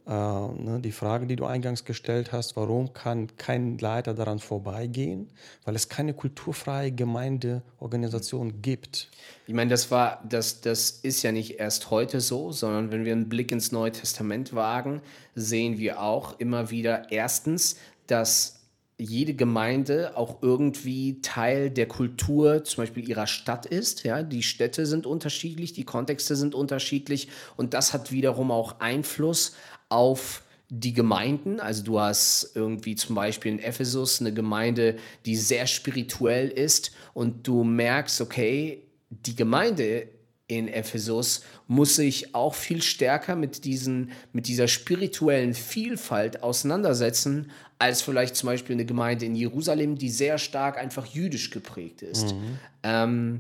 äh, 0.10 0.12
ne, 0.12 0.80
die 0.84 0.92
Frage, 0.92 1.28
die 1.28 1.36
du 1.36 1.46
eingangs 1.46 1.86
gestellt 1.86 2.32
hast, 2.32 2.56
warum 2.56 2.94
kann 2.94 3.36
kein 3.38 3.78
Leiter 3.78 4.16
daran 4.16 4.40
vorbeigehen? 4.40 5.30
Weil 5.66 5.76
es 5.76 5.88
keine 5.88 6.16
kulturfreie 6.16 6.92
Gemeindeorganisation 6.92 8.62
gibt. 8.64 9.12
Ich 9.46 9.54
meine, 9.54 9.70
das 9.70 9.92
war, 9.92 10.24
das, 10.28 10.62
das 10.62 10.90
ist 10.90 11.22
ja 11.22 11.32
nicht 11.32 11.60
erst 11.60 11.92
heute 11.92 12.22
so, 12.22 12.52
sondern 12.52 12.92
wenn 12.92 13.06
wir 13.06 13.12
einen 13.12 13.30
Blick 13.30 13.52
ins 13.52 13.72
Neue 13.72 13.92
Testament 13.92 14.56
wagen, 14.56 15.02
sehen 15.36 15.78
wir 15.78 16.02
auch 16.02 16.40
immer 16.40 16.72
wieder 16.72 17.12
erstens, 17.12 17.78
dass 18.08 18.59
jede 19.00 19.34
Gemeinde 19.34 20.18
auch 20.18 20.42
irgendwie 20.42 21.22
Teil 21.22 21.72
der 21.72 21.88
Kultur, 21.88 22.64
zum 22.66 22.84
Beispiel 22.84 23.08
ihrer 23.08 23.28
Stadt 23.28 23.66
ist. 23.66 24.04
Ja, 24.04 24.22
die 24.22 24.44
Städte 24.44 24.86
sind 24.86 25.06
unterschiedlich, 25.06 25.74
die 25.74 25.86
Kontexte 25.86 26.36
sind 26.36 26.54
unterschiedlich 26.54 27.30
und 27.56 27.74
das 27.74 27.94
hat 27.94 28.12
wiederum 28.12 28.52
auch 28.52 28.80
Einfluss 28.80 29.56
auf 29.88 30.44
die 30.70 30.94
Gemeinden. 30.94 31.60
Also 31.60 31.84
du 31.84 32.00
hast 32.00 32.52
irgendwie 32.56 32.96
zum 32.96 33.16
Beispiel 33.16 33.54
in 33.54 33.60
Ephesus 33.60 34.20
eine 34.20 34.34
Gemeinde, 34.34 34.98
die 35.26 35.36
sehr 35.36 35.66
spirituell 35.66 36.50
ist 36.50 36.92
und 37.14 37.48
du 37.48 37.64
merkst, 37.64 38.22
okay, 38.22 38.84
die 39.10 39.36
Gemeinde 39.36 40.08
in 40.50 40.68
Ephesus 40.68 41.44
muss 41.68 41.96
sich 41.96 42.36
auch 42.36 42.54
viel 42.56 42.82
stärker 42.82 43.38
mit, 43.38 43.64
diesen, 43.64 44.12
mit 44.34 44.48
dieser 44.48 44.68
spirituellen 44.68 45.54
Vielfalt 45.54 46.44
auseinandersetzen, 46.44 47.52
als 47.78 48.02
vielleicht 48.02 48.36
zum 48.36 48.48
Beispiel 48.48 48.76
eine 48.76 48.86
Gemeinde 48.86 49.26
in 49.26 49.36
Jerusalem, 49.36 49.96
die 49.96 50.10
sehr 50.10 50.38
stark 50.38 50.78
einfach 50.78 51.06
jüdisch 51.06 51.52
geprägt 51.52 52.02
ist. 52.02 52.34
Mhm. 52.34 52.60
Ähm, 52.84 53.40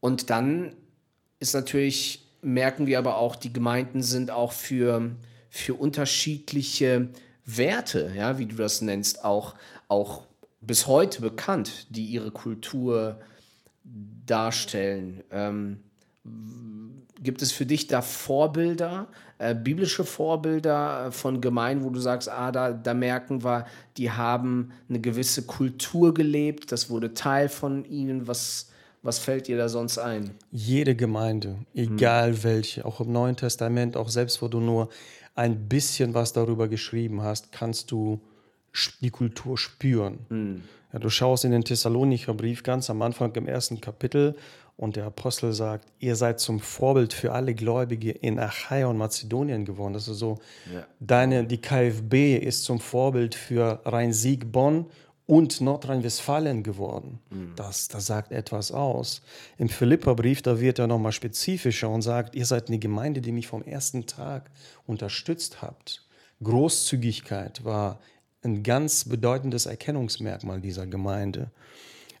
und 0.00 0.30
dann 0.30 0.76
ist 1.40 1.54
natürlich 1.54 2.22
merken 2.42 2.86
wir 2.86 2.98
aber 2.98 3.16
auch, 3.16 3.36
die 3.36 3.52
Gemeinden 3.52 4.02
sind 4.02 4.30
auch 4.30 4.52
für, 4.52 5.12
für 5.48 5.74
unterschiedliche 5.74 7.08
Werte, 7.46 8.12
ja, 8.14 8.38
wie 8.38 8.46
du 8.46 8.56
das 8.56 8.82
nennst, 8.82 9.24
auch, 9.24 9.54
auch 9.88 10.24
bis 10.60 10.86
heute 10.86 11.22
bekannt, 11.22 11.86
die 11.90 12.04
ihre 12.04 12.30
Kultur 12.30 13.20
darstellen. 14.32 15.22
Ähm, 15.30 15.76
gibt 17.22 17.42
es 17.42 17.52
für 17.52 17.66
dich 17.66 17.86
da 17.86 18.00
Vorbilder, 18.00 19.08
äh, 19.38 19.54
biblische 19.54 20.04
Vorbilder 20.04 21.12
von 21.12 21.40
Gemeinden, 21.40 21.84
wo 21.84 21.90
du 21.90 22.00
sagst, 22.00 22.28
ah, 22.30 22.50
da, 22.50 22.72
da 22.72 22.94
merken 22.94 23.44
wir, 23.44 23.66
die 23.96 24.10
haben 24.10 24.72
eine 24.88 25.00
gewisse 25.00 25.42
Kultur 25.42 26.14
gelebt, 26.14 26.72
das 26.72 26.88
wurde 26.88 27.12
Teil 27.12 27.48
von 27.48 27.84
ihnen, 27.84 28.26
was, 28.26 28.70
was 29.02 29.18
fällt 29.18 29.48
dir 29.48 29.58
da 29.58 29.68
sonst 29.68 29.98
ein? 29.98 30.30
Jede 30.50 30.96
Gemeinde, 30.96 31.58
egal 31.74 32.32
hm. 32.32 32.44
welche, 32.44 32.84
auch 32.84 33.00
im 33.00 33.12
Neuen 33.12 33.36
Testament, 33.36 33.96
auch 33.96 34.08
selbst 34.08 34.40
wo 34.40 34.48
du 34.48 34.60
nur 34.60 34.88
ein 35.34 35.68
bisschen 35.68 36.14
was 36.14 36.32
darüber 36.32 36.68
geschrieben 36.68 37.22
hast, 37.22 37.52
kannst 37.52 37.90
du 37.90 38.20
die 39.00 39.10
Kultur 39.10 39.58
spüren. 39.58 40.20
Hm. 40.28 40.62
Ja, 40.92 40.98
du 40.98 41.08
schaust 41.08 41.44
in 41.44 41.52
den 41.52 41.64
Thessalonicher 41.64 42.34
Brief 42.34 42.62
ganz 42.62 42.90
am 42.90 43.00
Anfang 43.02 43.34
im 43.34 43.46
ersten 43.46 43.80
Kapitel 43.80 44.36
und 44.76 44.96
der 44.96 45.04
Apostel 45.04 45.52
sagt, 45.52 45.86
ihr 45.98 46.16
seid 46.16 46.40
zum 46.40 46.60
Vorbild 46.60 47.12
für 47.12 47.32
alle 47.32 47.54
Gläubige 47.54 48.10
in 48.10 48.38
Achaia 48.38 48.86
und 48.86 48.98
Mazedonien 48.98 49.64
geworden. 49.64 49.92
Das 49.94 50.08
ist 50.08 50.18
so, 50.18 50.38
ja. 50.72 50.86
deine, 51.00 51.44
die 51.44 51.60
KfB 51.60 52.36
ist 52.36 52.64
zum 52.64 52.80
Vorbild 52.80 53.34
für 53.34 53.80
Rhein-Sieg-Bonn 53.84 54.86
und 55.26 55.60
Nordrhein-Westfalen 55.60 56.62
geworden. 56.62 57.20
Mhm. 57.30 57.52
Das, 57.56 57.88
das 57.88 58.06
sagt 58.06 58.32
etwas 58.32 58.72
aus. 58.72 59.22
Im 59.56 59.68
Philipperbrief, 59.68 60.42
da 60.42 60.58
wird 60.60 60.78
er 60.78 60.86
nochmal 60.86 61.12
spezifischer 61.12 61.88
und 61.88 62.02
sagt, 62.02 62.34
ihr 62.34 62.46
seid 62.46 62.68
eine 62.68 62.78
Gemeinde, 62.78 63.20
die 63.20 63.32
mich 63.32 63.46
vom 63.46 63.62
ersten 63.62 64.06
Tag 64.06 64.50
unterstützt 64.86 65.62
habt. 65.62 66.06
Großzügigkeit 66.42 67.64
war 67.64 68.00
ein 68.42 68.62
ganz 68.62 69.04
bedeutendes 69.04 69.66
Erkennungsmerkmal 69.66 70.60
dieser 70.60 70.86
Gemeinde. 70.86 71.50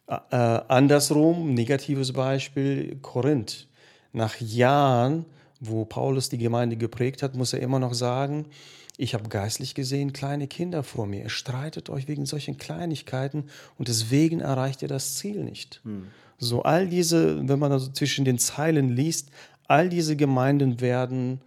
Äh, 0.06 0.36
andersrum, 0.36 1.54
negatives 1.54 2.12
Beispiel, 2.12 2.98
Korinth. 3.02 3.68
Nach 4.12 4.36
Jahren, 4.40 5.24
wo 5.60 5.84
Paulus 5.84 6.28
die 6.28 6.38
Gemeinde 6.38 6.76
geprägt 6.76 7.22
hat, 7.22 7.34
muss 7.34 7.52
er 7.52 7.60
immer 7.60 7.78
noch 7.78 7.94
sagen, 7.94 8.46
ich 8.98 9.14
habe 9.14 9.28
geistlich 9.28 9.74
gesehen 9.74 10.12
kleine 10.12 10.48
Kinder 10.48 10.82
vor 10.82 11.06
mir. 11.06 11.22
Ihr 11.22 11.30
streitet 11.30 11.88
euch 11.88 12.08
wegen 12.08 12.26
solchen 12.26 12.58
Kleinigkeiten 12.58 13.44
und 13.78 13.88
deswegen 13.88 14.40
erreicht 14.40 14.82
ihr 14.82 14.88
das 14.88 15.16
Ziel 15.16 15.42
nicht. 15.44 15.80
Hm. 15.84 16.08
So 16.38 16.62
all 16.62 16.88
diese, 16.88 17.48
wenn 17.48 17.58
man 17.58 17.72
also 17.72 17.90
zwischen 17.90 18.24
den 18.24 18.38
Zeilen 18.38 18.94
liest, 18.94 19.30
all 19.66 19.88
diese 19.88 20.16
Gemeinden 20.16 20.80
werden, 20.80 21.40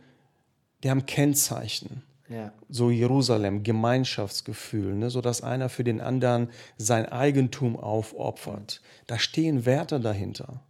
die 0.84 0.90
haben 0.90 1.06
Kennzeichen. 1.06 2.02
Ja. 2.28 2.54
So 2.70 2.90
Jerusalem, 2.90 3.64
Gemeinschaftsgefühl, 3.64 4.96
ne, 4.96 5.10
so 5.10 5.22
dass 5.22 5.42
einer 5.42 5.70
für 5.70 5.84
den 5.84 6.02
anderen 6.02 6.50
sein 6.78 7.06
Eigentum 7.06 7.76
aufopfert. 7.76 8.82
Da 9.06 9.20
stehen 9.20 9.66
Werte 9.66 10.00
dahinter. 10.00 10.62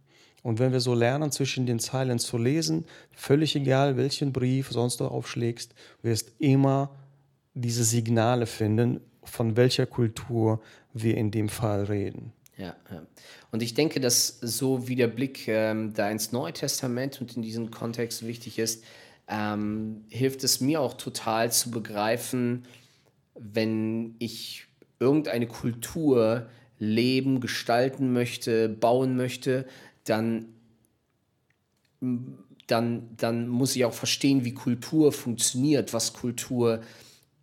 Und 0.42 0.58
wenn 0.58 0.72
wir 0.72 0.80
so 0.80 0.94
lernen, 0.94 1.32
zwischen 1.32 1.66
den 1.66 1.80
Zeilen 1.80 2.18
zu 2.18 2.38
lesen, 2.38 2.84
völlig 3.12 3.56
egal, 3.56 3.96
welchen 3.96 4.32
Brief 4.32 4.70
sonst 4.70 5.00
du 5.00 5.06
aufschlägst, 5.06 5.74
wirst 6.02 6.32
immer 6.38 6.90
diese 7.54 7.84
Signale 7.84 8.46
finden, 8.46 9.00
von 9.24 9.56
welcher 9.56 9.86
Kultur 9.86 10.60
wir 10.92 11.16
in 11.16 11.30
dem 11.30 11.48
Fall 11.48 11.84
reden. 11.84 12.32
Ja, 12.56 12.74
ja. 12.90 13.06
und 13.50 13.62
ich 13.62 13.74
denke, 13.74 14.00
dass 14.00 14.38
so 14.40 14.88
wie 14.88 14.96
der 14.96 15.08
Blick 15.08 15.46
ähm, 15.46 15.92
da 15.92 16.08
ins 16.10 16.32
Neue 16.32 16.54
Testament 16.54 17.20
und 17.20 17.36
in 17.36 17.42
diesem 17.42 17.70
Kontext 17.70 18.26
wichtig 18.26 18.58
ist, 18.58 18.82
ähm, 19.28 20.04
hilft 20.08 20.44
es 20.44 20.60
mir 20.60 20.80
auch 20.80 20.94
total 20.94 21.50
zu 21.52 21.70
begreifen, 21.70 22.64
wenn 23.34 24.14
ich 24.18 24.66
irgendeine 24.98 25.46
Kultur 25.46 26.48
leben, 26.78 27.40
gestalten 27.40 28.12
möchte, 28.12 28.68
bauen 28.68 29.16
möchte, 29.16 29.66
dann, 30.04 30.46
dann, 32.66 33.08
dann 33.16 33.48
muss 33.48 33.76
ich 33.76 33.84
auch 33.84 33.94
verstehen, 33.94 34.44
wie 34.44 34.54
Kultur 34.54 35.12
funktioniert, 35.12 35.92
was 35.92 36.12
Kultur 36.12 36.82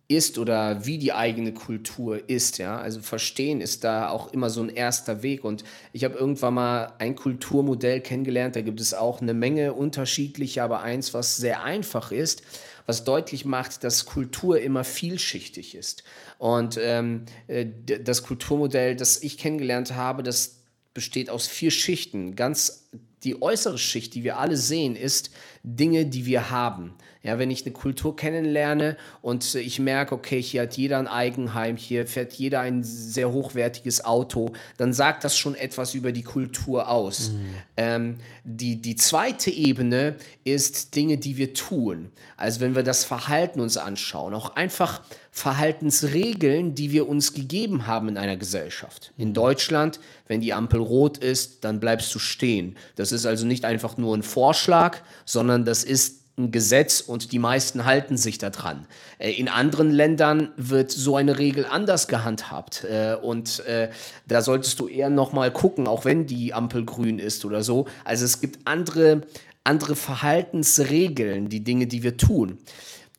ist 0.06 0.38
oder 0.38 0.84
wie 0.84 0.98
die 0.98 1.12
eigene 1.12 1.52
Kultur 1.52 2.28
ist. 2.28 2.58
Ja? 2.58 2.78
Also 2.78 3.00
verstehen 3.00 3.60
ist 3.60 3.84
da 3.84 4.10
auch 4.10 4.32
immer 4.32 4.50
so 4.50 4.62
ein 4.62 4.68
erster 4.68 5.22
Weg. 5.22 5.44
Und 5.44 5.64
ich 5.92 6.04
habe 6.04 6.16
irgendwann 6.16 6.54
mal 6.54 6.92
ein 6.98 7.16
Kulturmodell 7.16 8.00
kennengelernt, 8.00 8.56
da 8.56 8.60
gibt 8.60 8.80
es 8.80 8.92
auch 8.92 9.22
eine 9.22 9.34
Menge 9.34 9.72
unterschiedliche, 9.72 10.62
aber 10.62 10.82
eins, 10.82 11.14
was 11.14 11.36
sehr 11.38 11.64
einfach 11.64 12.12
ist, 12.12 12.42
was 12.86 13.04
deutlich 13.04 13.46
macht, 13.46 13.82
dass 13.82 14.04
Kultur 14.04 14.60
immer 14.60 14.84
vielschichtig 14.84 15.74
ist. 15.74 16.04
Und 16.38 16.78
ähm, 16.80 17.24
äh, 17.46 17.66
das 18.02 18.22
Kulturmodell, 18.22 18.96
das 18.96 19.22
ich 19.22 19.38
kennengelernt 19.38 19.94
habe, 19.94 20.22
das 20.22 20.56
besteht 20.92 21.30
aus 21.30 21.46
vier 21.46 21.70
Schichten. 21.70 22.36
Ganz 22.36 22.88
die 23.24 23.40
äußere 23.42 23.78
Schicht, 23.78 24.14
die 24.14 24.24
wir 24.24 24.38
alle 24.38 24.56
sehen, 24.56 24.96
ist 24.96 25.30
Dinge, 25.62 26.06
die 26.06 26.26
wir 26.26 26.50
haben. 26.50 26.94
Ja, 27.22 27.38
wenn 27.38 27.50
ich 27.50 27.64
eine 27.64 27.72
Kultur 27.72 28.14
kennenlerne 28.16 28.98
und 29.22 29.54
ich 29.54 29.78
merke, 29.78 30.14
okay, 30.14 30.42
hier 30.42 30.62
hat 30.62 30.76
jeder 30.76 30.98
ein 30.98 31.08
Eigenheim, 31.08 31.78
hier 31.78 32.06
fährt 32.06 32.34
jeder 32.34 32.60
ein 32.60 32.84
sehr 32.84 33.32
hochwertiges 33.32 34.04
Auto, 34.04 34.52
dann 34.76 34.92
sagt 34.92 35.24
das 35.24 35.38
schon 35.38 35.54
etwas 35.54 35.94
über 35.94 36.12
die 36.12 36.22
Kultur 36.22 36.90
aus. 36.90 37.30
Mhm. 37.30 37.54
Ähm, 37.78 38.16
die, 38.44 38.76
die 38.82 38.96
zweite 38.96 39.50
Ebene 39.50 40.16
ist 40.44 40.94
Dinge, 40.96 41.16
die 41.16 41.38
wir 41.38 41.54
tun. 41.54 42.10
Also 42.36 42.60
wenn 42.60 42.74
wir 42.74 42.82
das 42.82 43.04
Verhalten 43.04 43.60
uns 43.60 43.78
anschauen, 43.78 44.34
auch 44.34 44.54
einfach 44.54 45.00
Verhaltensregeln, 45.36 46.76
die 46.76 46.92
wir 46.92 47.08
uns 47.08 47.34
gegeben 47.34 47.88
haben 47.88 48.08
in 48.08 48.16
einer 48.16 48.36
Gesellschaft. 48.36 49.12
In 49.16 49.34
Deutschland, 49.34 49.98
wenn 50.28 50.40
die 50.40 50.54
Ampel 50.54 50.78
rot 50.78 51.18
ist, 51.18 51.64
dann 51.64 51.80
bleibst 51.80 52.14
du 52.14 52.20
stehen. 52.20 52.76
Das 52.94 53.10
ist 53.10 53.26
also 53.26 53.44
nicht 53.44 53.64
einfach 53.64 53.96
nur 53.96 54.16
ein 54.16 54.22
Vorschlag, 54.22 54.98
sondern 55.24 55.64
das 55.64 55.82
ist 55.82 56.20
ein 56.38 56.52
Gesetz 56.52 57.00
und 57.00 57.32
die 57.32 57.40
meisten 57.40 57.84
halten 57.84 58.16
sich 58.16 58.38
daran. 58.38 58.86
Äh, 59.18 59.32
in 59.32 59.48
anderen 59.48 59.90
Ländern 59.90 60.52
wird 60.56 60.92
so 60.92 61.16
eine 61.16 61.36
Regel 61.36 61.66
anders 61.66 62.06
gehandhabt 62.06 62.84
äh, 62.84 63.16
und 63.20 63.58
äh, 63.66 63.90
da 64.28 64.40
solltest 64.40 64.78
du 64.78 64.86
eher 64.86 65.10
noch 65.10 65.32
mal 65.32 65.52
gucken, 65.52 65.88
auch 65.88 66.04
wenn 66.04 66.26
die 66.26 66.54
Ampel 66.54 66.84
grün 66.84 67.18
ist 67.18 67.44
oder 67.44 67.64
so. 67.64 67.86
Also 68.04 68.24
es 68.24 68.40
gibt 68.40 68.68
andere, 68.68 69.22
andere 69.64 69.96
Verhaltensregeln, 69.96 71.48
die 71.48 71.64
Dinge, 71.64 71.88
die 71.88 72.04
wir 72.04 72.16
tun. 72.16 72.58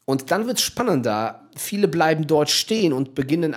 Und 0.05 0.31
dann 0.31 0.47
wird 0.47 0.59
es 0.59 0.63
spannender. 0.63 1.49
Viele 1.55 1.87
bleiben 1.87 2.27
dort 2.27 2.49
stehen 2.49 2.93
und 2.93 3.15
beginnen 3.15 3.55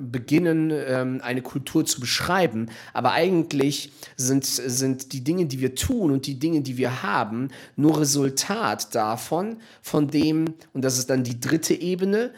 beginnen, 0.00 0.70
ähm, 0.72 1.20
eine 1.22 1.42
Kultur 1.42 1.84
zu 1.84 2.00
beschreiben. 2.00 2.70
Aber 2.92 3.12
eigentlich 3.12 3.92
sind, 4.16 4.44
sind 4.44 5.12
die 5.12 5.24
Dinge, 5.24 5.46
die 5.46 5.60
wir 5.60 5.74
tun 5.74 6.12
und 6.12 6.26
die 6.26 6.38
Dinge, 6.38 6.60
die 6.60 6.76
wir 6.76 7.02
haben, 7.02 7.48
nur 7.76 8.00
Resultat 8.00 8.94
davon, 8.94 9.56
von 9.82 10.08
dem, 10.08 10.54
und 10.72 10.82
das 10.82 10.98
ist 10.98 11.10
dann 11.10 11.24
die 11.24 11.40
dritte 11.40 11.74
Ebene, 11.74 12.32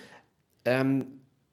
ähm, 0.64 1.06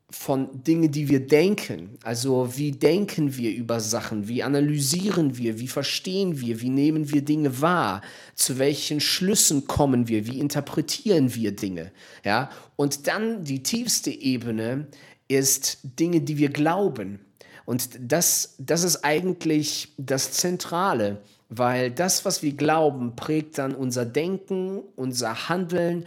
von 0.10 0.64
Dingen, 0.64 0.90
die 0.90 1.10
wir 1.10 1.28
denken. 1.28 1.98
Also 2.02 2.56
wie 2.56 2.72
denken 2.72 3.36
wir 3.36 3.54
über 3.54 3.82
Sachen, 3.82 4.30
wie 4.30 4.42
analysieren 4.42 5.38
wir, 5.38 5.60
wie 5.60 5.68
verstehen 5.68 6.40
wir, 6.40 6.62
wie 6.62 6.70
nehmen 6.70 7.12
wir 7.12 7.24
Dinge 7.24 7.62
wahr, 7.62 8.02
zu 8.34 8.58
welchen 8.58 9.02
Schlüssen 9.02 9.68
kommen 9.68 10.08
wir, 10.08 10.26
wie 10.26 10.40
interpretieren 10.40 11.36
wir 11.36 11.54
Dinge. 11.54 11.92
Ja? 12.24 12.50
Und 12.78 13.08
dann 13.08 13.44
die 13.44 13.64
tiefste 13.64 14.12
Ebene 14.12 14.88
ist 15.28 15.80
Dinge, 15.84 16.22
die 16.22 16.38
wir 16.38 16.50
glauben. 16.50 17.20
Und 17.66 17.90
das, 18.00 18.56
das 18.60 18.84
ist 18.84 19.04
eigentlich 19.04 19.94
das 19.98 20.32
Zentrale, 20.32 21.22
weil 21.50 21.92
das, 21.92 22.24
was 22.24 22.42
wir 22.42 22.54
glauben, 22.54 23.18
prägt 23.18 23.58
dann 23.58 23.76
unser 23.76 24.06
Denken, 24.06 24.80
unser 24.96 25.50
Handeln 25.50 26.06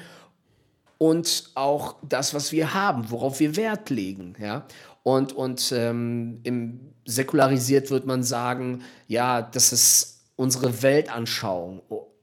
und 1.02 1.44
auch 1.54 1.96
das, 2.06 2.34
was 2.34 2.52
wir 2.52 2.74
haben, 2.74 3.10
worauf 3.10 3.40
wir 3.40 3.56
Wert 3.56 3.88
legen. 3.88 4.34
Ja? 4.38 4.66
Und, 5.02 5.32
und 5.32 5.72
ähm, 5.74 6.40
im 6.42 6.92
säkularisiert 7.06 7.90
wird 7.90 8.04
man 8.04 8.22
sagen, 8.22 8.82
ja, 9.08 9.40
das 9.40 9.72
ist 9.72 10.26
unsere 10.36 10.82
Weltanschauung 10.82 11.80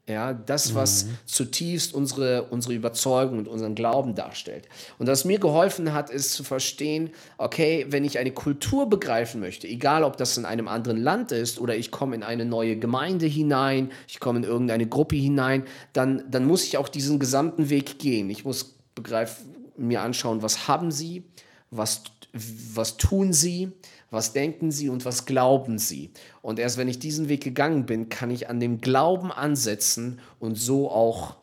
ja, 0.10 0.32
das, 0.34 0.74
was 0.74 1.04
mhm. 1.04 1.18
zutiefst 1.26 1.94
unsere, 1.94 2.44
unsere 2.44 2.74
Überzeugung 2.74 3.40
und 3.40 3.50
unseren 3.50 3.76
Glauben 3.76 4.16
darstellt. 4.16 4.70
Und 5.00 5.08
was 5.08 5.26
mir 5.26 5.38
geholfen 5.38 5.92
hat, 5.92 6.10
ist 6.10 6.32
zu 6.32 6.46
verstehen, 6.46 7.10
okay, 7.38 7.86
wenn 7.90 8.06
ich 8.06 8.18
eine 8.18 8.32
Kultur 8.32 8.90
begreifen 8.90 9.42
möchte, 9.42 9.68
egal 9.68 10.06
ob 10.06 10.16
das 10.16 10.38
in 10.38 10.46
einem 10.46 10.70
anderen 10.70 11.02
Land 11.04 11.34
ist 11.34 11.60
oder 11.60 11.76
ich 11.76 11.92
komme 11.92 12.16
in 12.16 12.24
eine 12.24 12.46
neue 12.46 12.78
Gemeinde 12.78 13.26
hinein, 13.26 13.92
ich 14.08 14.22
komme 14.22 14.40
in 14.40 14.46
irgendeine 14.46 14.88
Gruppe 14.88 15.18
hinein, 15.18 15.66
dann, 15.92 16.24
dann 16.32 16.46
muss 16.46 16.64
ich 16.64 16.78
auch 16.78 16.88
diesen 16.88 17.20
gesamten 17.20 17.70
Weg 17.70 18.00
gehen. 18.00 18.30
Ich 18.30 18.46
muss 18.46 18.77
begreifen, 19.08 19.56
mir 19.78 20.02
anschauen, 20.02 20.42
was 20.42 20.68
haben 20.68 20.92
sie, 20.92 21.24
was, 21.72 22.04
was 22.34 22.98
tun 22.98 23.32
sie, 23.32 23.72
was 24.12 24.34
denken 24.34 24.72
sie 24.72 24.90
und 24.90 25.06
was 25.06 25.26
glauben 25.26 25.80
sie. 25.80 26.12
Und 26.42 26.60
erst 26.60 26.78
wenn 26.78 26.88
ich 26.88 27.00
diesen 27.00 27.30
Weg 27.30 27.44
gegangen 27.44 27.86
bin, 27.86 28.10
kann 28.10 28.32
ich 28.32 28.50
an 28.50 28.60
dem 28.60 28.82
Glauben 28.82 29.32
ansetzen 29.32 30.20
und 30.40 30.56
so 30.56 30.90
auch 30.92 31.38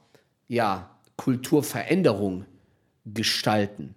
ja, 0.48 0.90
Kulturveränderung 1.16 2.44
gestalten. 3.07 3.94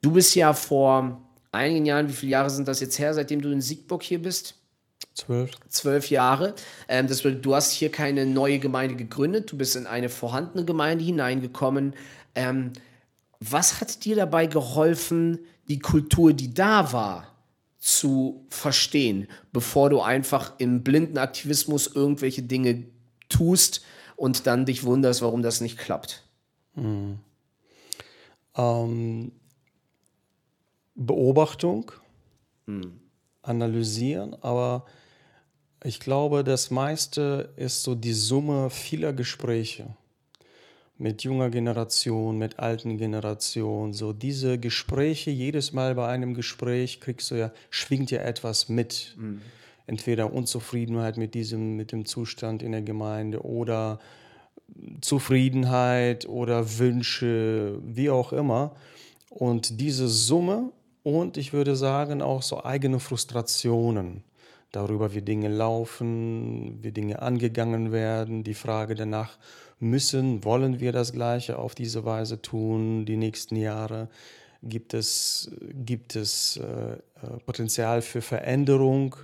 Du 0.00 0.12
bist 0.12 0.34
ja 0.34 0.52
vor 0.52 1.20
einigen 1.52 1.86
Jahren, 1.86 2.08
wie 2.08 2.12
viele 2.12 2.32
Jahre 2.32 2.50
sind 2.50 2.68
das 2.68 2.80
jetzt 2.80 2.98
her, 2.98 3.14
seitdem 3.14 3.40
du 3.40 3.50
in 3.50 3.60
Siegburg 3.60 4.02
hier 4.02 4.20
bist? 4.20 4.56
Zwölf. 5.14 5.50
Zwölf 5.68 6.10
Jahre. 6.10 6.54
Ähm, 6.88 7.06
das, 7.06 7.22
du 7.22 7.54
hast 7.54 7.72
hier 7.72 7.90
keine 7.90 8.26
neue 8.26 8.58
Gemeinde 8.58 8.96
gegründet, 8.96 9.50
du 9.52 9.56
bist 9.56 9.76
in 9.76 9.86
eine 9.86 10.08
vorhandene 10.08 10.64
Gemeinde 10.64 11.04
hineingekommen. 11.04 11.94
Ähm, 12.34 12.72
was 13.50 13.80
hat 13.80 14.04
dir 14.04 14.16
dabei 14.16 14.46
geholfen, 14.46 15.38
die 15.68 15.78
Kultur, 15.78 16.32
die 16.32 16.52
da 16.52 16.92
war, 16.92 17.26
zu 17.78 18.46
verstehen, 18.48 19.28
bevor 19.52 19.90
du 19.90 20.00
einfach 20.00 20.54
im 20.58 20.82
blinden 20.82 21.18
Aktivismus 21.18 21.86
irgendwelche 21.86 22.42
Dinge 22.42 22.86
tust 23.28 23.82
und 24.16 24.46
dann 24.46 24.64
dich 24.64 24.84
wunderst, 24.84 25.20
warum 25.20 25.42
das 25.42 25.60
nicht 25.60 25.76
klappt? 25.76 26.24
Mhm. 26.74 27.18
Ähm, 28.56 29.32
Beobachtung, 30.94 31.92
mhm. 32.66 33.00
analysieren, 33.42 34.34
aber 34.42 34.86
ich 35.82 36.00
glaube, 36.00 36.44
das 36.44 36.70
meiste 36.70 37.52
ist 37.56 37.82
so 37.82 37.94
die 37.94 38.14
Summe 38.14 38.70
vieler 38.70 39.12
Gespräche 39.12 39.94
mit 40.96 41.22
junger 41.24 41.50
Generation, 41.50 42.38
mit 42.38 42.58
alten 42.58 42.98
Generation. 42.98 43.92
So 43.92 44.12
diese 44.12 44.58
Gespräche, 44.58 45.30
jedes 45.30 45.72
Mal 45.72 45.94
bei 45.94 46.06
einem 46.06 46.34
Gespräch 46.34 47.00
kriegst 47.00 47.30
du 47.30 47.34
ja, 47.36 47.52
schwingt 47.70 48.10
ja 48.10 48.20
etwas 48.20 48.68
mit. 48.68 49.14
Mhm. 49.18 49.40
Entweder 49.86 50.32
Unzufriedenheit 50.32 51.16
mit 51.16 51.34
diesem, 51.34 51.76
mit 51.76 51.92
dem 51.92 52.06
Zustand 52.06 52.62
in 52.62 52.72
der 52.72 52.82
Gemeinde 52.82 53.42
oder 53.42 53.98
Zufriedenheit 55.00 56.26
oder 56.26 56.78
Wünsche, 56.78 57.78
wie 57.84 58.08
auch 58.08 58.32
immer. 58.32 58.74
Und 59.28 59.80
diese 59.80 60.08
Summe 60.08 60.72
und 61.02 61.36
ich 61.36 61.52
würde 61.52 61.76
sagen 61.76 62.22
auch 62.22 62.42
so 62.42 62.64
eigene 62.64 62.98
Frustrationen 62.98 64.24
darüber, 64.72 65.14
wie 65.14 65.22
Dinge 65.22 65.48
laufen, 65.48 66.82
wie 66.82 66.92
Dinge 66.92 67.20
angegangen 67.20 67.92
werden, 67.92 68.42
die 68.42 68.54
Frage 68.54 68.94
danach, 68.94 69.38
müssen, 69.84 70.44
wollen 70.44 70.80
wir 70.80 70.92
das 70.92 71.12
Gleiche 71.12 71.58
auf 71.58 71.74
diese 71.74 72.04
Weise 72.04 72.42
tun 72.42 73.04
die 73.04 73.16
nächsten 73.16 73.56
Jahre? 73.56 74.08
Gibt 74.62 74.94
es, 74.94 75.50
gibt 75.74 76.16
es 76.16 76.56
äh, 76.56 76.94
äh, 76.94 76.98
Potenzial 77.44 78.02
für 78.02 78.22
Veränderung? 78.22 79.16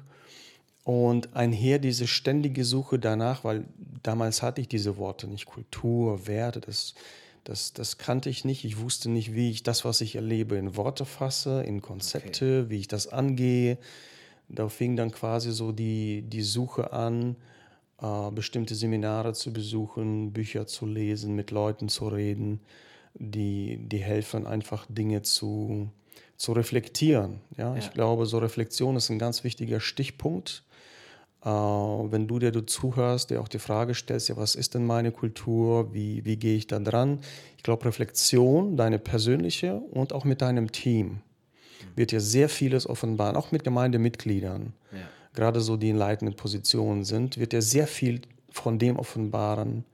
Und 0.84 1.36
einher 1.36 1.78
diese 1.78 2.06
ständige 2.06 2.64
Suche 2.64 2.98
danach, 2.98 3.44
weil 3.44 3.64
damals 4.02 4.42
hatte 4.42 4.60
ich 4.60 4.68
diese 4.68 4.96
Worte 4.96 5.28
nicht, 5.28 5.46
Kultur, 5.46 6.26
Werte, 6.26 6.60
das, 6.60 6.94
das, 7.44 7.72
das 7.72 7.98
kannte 7.98 8.30
ich 8.30 8.44
nicht. 8.44 8.64
Ich 8.64 8.80
wusste 8.80 9.10
nicht, 9.10 9.34
wie 9.34 9.50
ich 9.50 9.62
das, 9.62 9.84
was 9.84 10.00
ich 10.00 10.16
erlebe, 10.16 10.56
in 10.56 10.76
Worte 10.76 11.04
fasse, 11.04 11.62
in 11.62 11.80
Konzepte, 11.80 12.62
okay. 12.62 12.70
wie 12.70 12.78
ich 12.78 12.88
das 12.88 13.08
angehe. 13.08 13.78
Da 14.48 14.68
fing 14.68 14.96
dann 14.96 15.12
quasi 15.12 15.52
so 15.52 15.70
die, 15.70 16.22
die 16.22 16.42
Suche 16.42 16.92
an, 16.92 17.36
bestimmte 18.00 18.74
Seminare 18.74 19.34
zu 19.34 19.52
besuchen, 19.52 20.32
Bücher 20.32 20.66
zu 20.66 20.86
lesen, 20.86 21.34
mit 21.34 21.50
Leuten 21.50 21.88
zu 21.88 22.08
reden, 22.08 22.60
die, 23.14 23.78
die 23.78 23.98
helfen, 23.98 24.46
einfach 24.46 24.86
Dinge 24.88 25.22
zu, 25.22 25.90
zu 26.36 26.52
reflektieren. 26.52 27.40
Ja? 27.58 27.72
ja? 27.72 27.76
Ich 27.76 27.92
glaube, 27.92 28.24
so 28.24 28.38
Reflexion 28.38 28.96
ist 28.96 29.10
ein 29.10 29.18
ganz 29.18 29.44
wichtiger 29.44 29.80
Stichpunkt. 29.80 30.62
Äh, 31.44 31.48
wenn 31.48 32.26
du, 32.26 32.38
der 32.38 32.52
du 32.52 32.62
zuhörst, 32.62 33.30
dir 33.30 33.40
auch 33.42 33.48
die 33.48 33.58
Frage 33.58 33.94
stellst, 33.94 34.30
ja, 34.30 34.36
was 34.38 34.54
ist 34.54 34.74
denn 34.74 34.86
meine 34.86 35.12
Kultur, 35.12 35.92
wie, 35.92 36.24
wie 36.24 36.36
gehe 36.36 36.56
ich 36.56 36.66
da 36.66 36.78
dran? 36.78 37.20
Ich 37.58 37.62
glaube, 37.62 37.84
Reflexion, 37.84 38.78
deine 38.78 38.98
persönliche 38.98 39.76
und 39.76 40.14
auch 40.14 40.24
mit 40.24 40.40
deinem 40.40 40.72
Team, 40.72 41.06
mhm. 41.06 41.20
wird 41.96 42.12
dir 42.12 42.20
sehr 42.20 42.48
vieles 42.48 42.88
offenbaren, 42.88 43.36
auch 43.36 43.52
mit 43.52 43.62
Gemeindemitgliedern. 43.62 44.72
Ja 44.92 44.98
gerade 45.34 45.60
so 45.60 45.76
die 45.76 45.90
in 45.90 45.96
leitenden 45.96 46.36
Positionen 46.36 47.04
sind, 47.04 47.38
wird 47.38 47.54
er 47.54 47.62
sehr 47.62 47.86
viel 47.86 48.22
von 48.50 48.78
dem 48.78 48.96
offenbaren, 48.96 49.84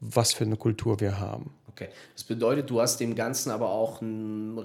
was 0.00 0.32
für 0.32 0.44
eine 0.44 0.56
Kultur 0.56 1.00
wir 1.00 1.20
haben. 1.20 1.52
Okay, 1.80 1.88
das 2.14 2.24
bedeutet, 2.24 2.68
du 2.68 2.80
hast 2.80 2.98
dem 2.98 3.14
Ganzen 3.14 3.50
aber 3.50 3.70
auch 3.70 4.02
einen, 4.02 4.60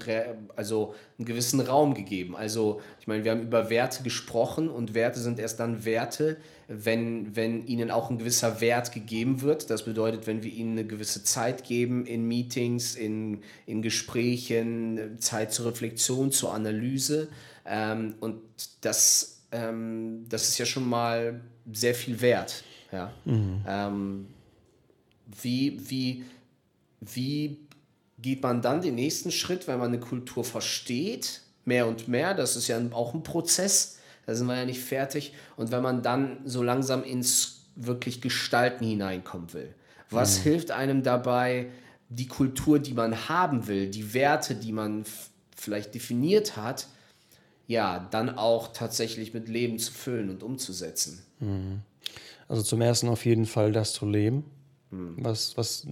also 0.54 0.94
einen 1.16 1.24
gewissen 1.24 1.60
Raum 1.60 1.94
gegeben. 1.94 2.36
Also, 2.36 2.80
ich 3.00 3.06
meine, 3.06 3.24
wir 3.24 3.30
haben 3.30 3.42
über 3.42 3.70
Werte 3.70 4.02
gesprochen 4.02 4.68
und 4.68 4.92
Werte 4.92 5.20
sind 5.20 5.38
erst 5.38 5.60
dann 5.60 5.84
Werte, 5.84 6.36
wenn, 6.68 7.34
wenn 7.34 7.66
ihnen 7.66 7.90
auch 7.90 8.10
ein 8.10 8.18
gewisser 8.18 8.60
Wert 8.60 8.92
gegeben 8.92 9.40
wird. 9.40 9.70
Das 9.70 9.84
bedeutet, 9.84 10.26
wenn 10.26 10.42
wir 10.42 10.52
ihnen 10.52 10.72
eine 10.72 10.86
gewisse 10.86 11.22
Zeit 11.22 11.64
geben 11.64 12.04
in 12.04 12.28
Meetings, 12.28 12.96
in, 12.96 13.40
in 13.64 13.80
Gesprächen, 13.80 15.18
Zeit 15.18 15.52
zur 15.52 15.66
Reflexion, 15.66 16.32
zur 16.32 16.52
Analyse. 16.52 17.28
Ähm, 17.64 18.16
und 18.20 18.42
das 18.82 19.35
ähm, 19.52 20.24
das 20.28 20.48
ist 20.48 20.58
ja 20.58 20.66
schon 20.66 20.88
mal 20.88 21.40
sehr 21.72 21.94
viel 21.94 22.20
wert. 22.20 22.64
Ja? 22.92 23.12
Mhm. 23.24 23.64
Ähm, 23.66 24.26
wie, 25.42 25.78
wie, 25.88 26.24
wie 27.00 27.58
geht 28.18 28.42
man 28.42 28.62
dann 28.62 28.80
den 28.80 28.94
nächsten 28.94 29.30
Schritt, 29.30 29.66
wenn 29.68 29.78
man 29.78 29.88
eine 29.88 30.00
Kultur 30.00 30.44
versteht, 30.44 31.42
mehr 31.64 31.86
und 31.86 32.08
mehr? 32.08 32.34
Das 32.34 32.56
ist 32.56 32.68
ja 32.68 32.80
auch 32.92 33.14
ein 33.14 33.22
Prozess, 33.22 33.98
da 34.26 34.34
sind 34.34 34.46
wir 34.46 34.56
ja 34.56 34.64
nicht 34.64 34.80
fertig. 34.80 35.34
Und 35.56 35.70
wenn 35.70 35.82
man 35.82 36.02
dann 36.02 36.38
so 36.44 36.62
langsam 36.62 37.04
ins 37.04 37.66
wirklich 37.76 38.20
Gestalten 38.20 38.84
hineinkommen 38.86 39.52
will, 39.52 39.74
was 40.10 40.38
mhm. 40.38 40.42
hilft 40.42 40.70
einem 40.70 41.02
dabei, 41.02 41.68
die 42.08 42.28
Kultur, 42.28 42.78
die 42.78 42.94
man 42.94 43.28
haben 43.28 43.66
will, 43.66 43.90
die 43.90 44.14
Werte, 44.14 44.54
die 44.54 44.72
man 44.72 45.04
vielleicht 45.56 45.94
definiert 45.94 46.56
hat, 46.56 46.86
ja, 47.66 48.08
dann 48.10 48.30
auch 48.30 48.72
tatsächlich 48.72 49.34
mit 49.34 49.48
Leben 49.48 49.78
zu 49.78 49.92
füllen 49.92 50.30
und 50.30 50.42
umzusetzen. 50.42 51.22
Mhm. 51.40 51.80
Also 52.48 52.62
zum 52.62 52.80
ersten 52.80 53.08
auf 53.08 53.24
jeden 53.24 53.46
Fall 53.46 53.72
das 53.72 53.92
zu 53.92 54.06
leben. 54.06 54.44
Mhm. 54.90 55.16
Was, 55.18 55.56
was, 55.56 55.86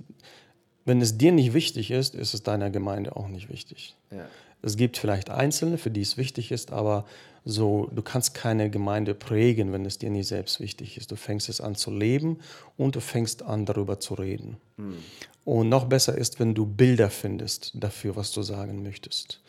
wenn 0.85 1.01
es 1.01 1.19
dir 1.19 1.33
nicht 1.33 1.53
wichtig 1.53 1.91
ist, 1.91 2.15
ist 2.15 2.35
es 2.35 2.43
deiner 2.43 2.71
Gemeinde 2.71 3.17
auch 3.17 3.29
nicht 3.29 3.49
wichtig. 3.49 3.97
Ja. 4.11 4.29
Es 4.63 4.77
gibt 4.77 4.97
vielleicht 4.97 5.31
Einzelne, 5.31 5.77
für 5.77 5.91
die 5.91 6.01
es 6.01 6.17
wichtig 6.17 6.51
ist, 6.51 6.73
aber 6.73 7.05
so, 7.45 7.91
du 7.95 8.01
kannst 8.01 8.33
keine 8.33 8.71
Gemeinde 8.71 9.15
prägen, 9.15 9.73
wenn 9.73 9.85
es 9.85 9.99
dir 9.99 10.09
nicht 10.09 10.29
selbst 10.29 10.61
wichtig 10.61 10.97
ist. 10.97 11.11
Du 11.11 11.17
fängst 11.17 11.51
es 11.51 11.61
an 11.61 11.75
zu 11.75 11.91
leben 11.91 12.39
und 12.79 12.97
du 12.97 13.01
fängst 13.01 13.43
an, 13.43 13.67
darüber 13.67 14.01
zu 14.01 14.15
reden. 14.15 14.57
Mhm. 14.79 14.97
Und 15.45 15.69
noch 15.69 15.85
besser 15.85 16.17
ist, 16.17 16.41
wenn 16.41 16.55
du 16.55 16.65
Bilder 16.65 17.11
findest 17.11 17.73
dafür, 17.75 18.17
was 18.17 18.33
du 18.33 18.41
sagen 18.41 18.83
möchtest. 18.83 19.43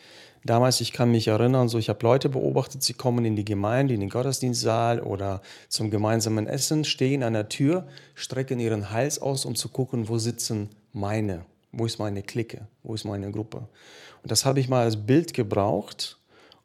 Damals, 0.46 0.80
ich 0.80 0.92
kann 0.92 1.10
mich 1.10 1.26
erinnern, 1.26 1.68
so 1.68 1.76
ich 1.76 1.88
habe 1.88 2.06
Leute 2.06 2.28
beobachtet, 2.28 2.80
sie 2.80 2.92
kommen 2.92 3.24
in 3.24 3.34
die 3.34 3.44
Gemeinde, 3.44 3.94
in 3.94 3.98
den 4.00 4.08
Gottesdienstsaal 4.08 5.00
oder 5.00 5.42
zum 5.68 5.90
gemeinsamen 5.90 6.46
Essen, 6.46 6.84
stehen 6.84 7.24
an 7.24 7.32
der 7.32 7.48
Tür, 7.48 7.88
strecken 8.14 8.60
ihren 8.60 8.92
Hals 8.92 9.18
aus, 9.18 9.44
um 9.44 9.56
zu 9.56 9.68
gucken, 9.68 10.08
wo 10.08 10.18
sitzen 10.18 10.68
meine, 10.92 11.44
wo 11.72 11.84
ist 11.84 11.98
meine 11.98 12.22
Clique, 12.22 12.68
wo 12.84 12.94
ist 12.94 13.04
meine 13.04 13.32
Gruppe. 13.32 13.66
Und 14.22 14.30
das 14.30 14.44
habe 14.44 14.60
ich 14.60 14.68
mal 14.68 14.84
als 14.84 14.96
Bild 14.96 15.34
gebraucht 15.34 16.16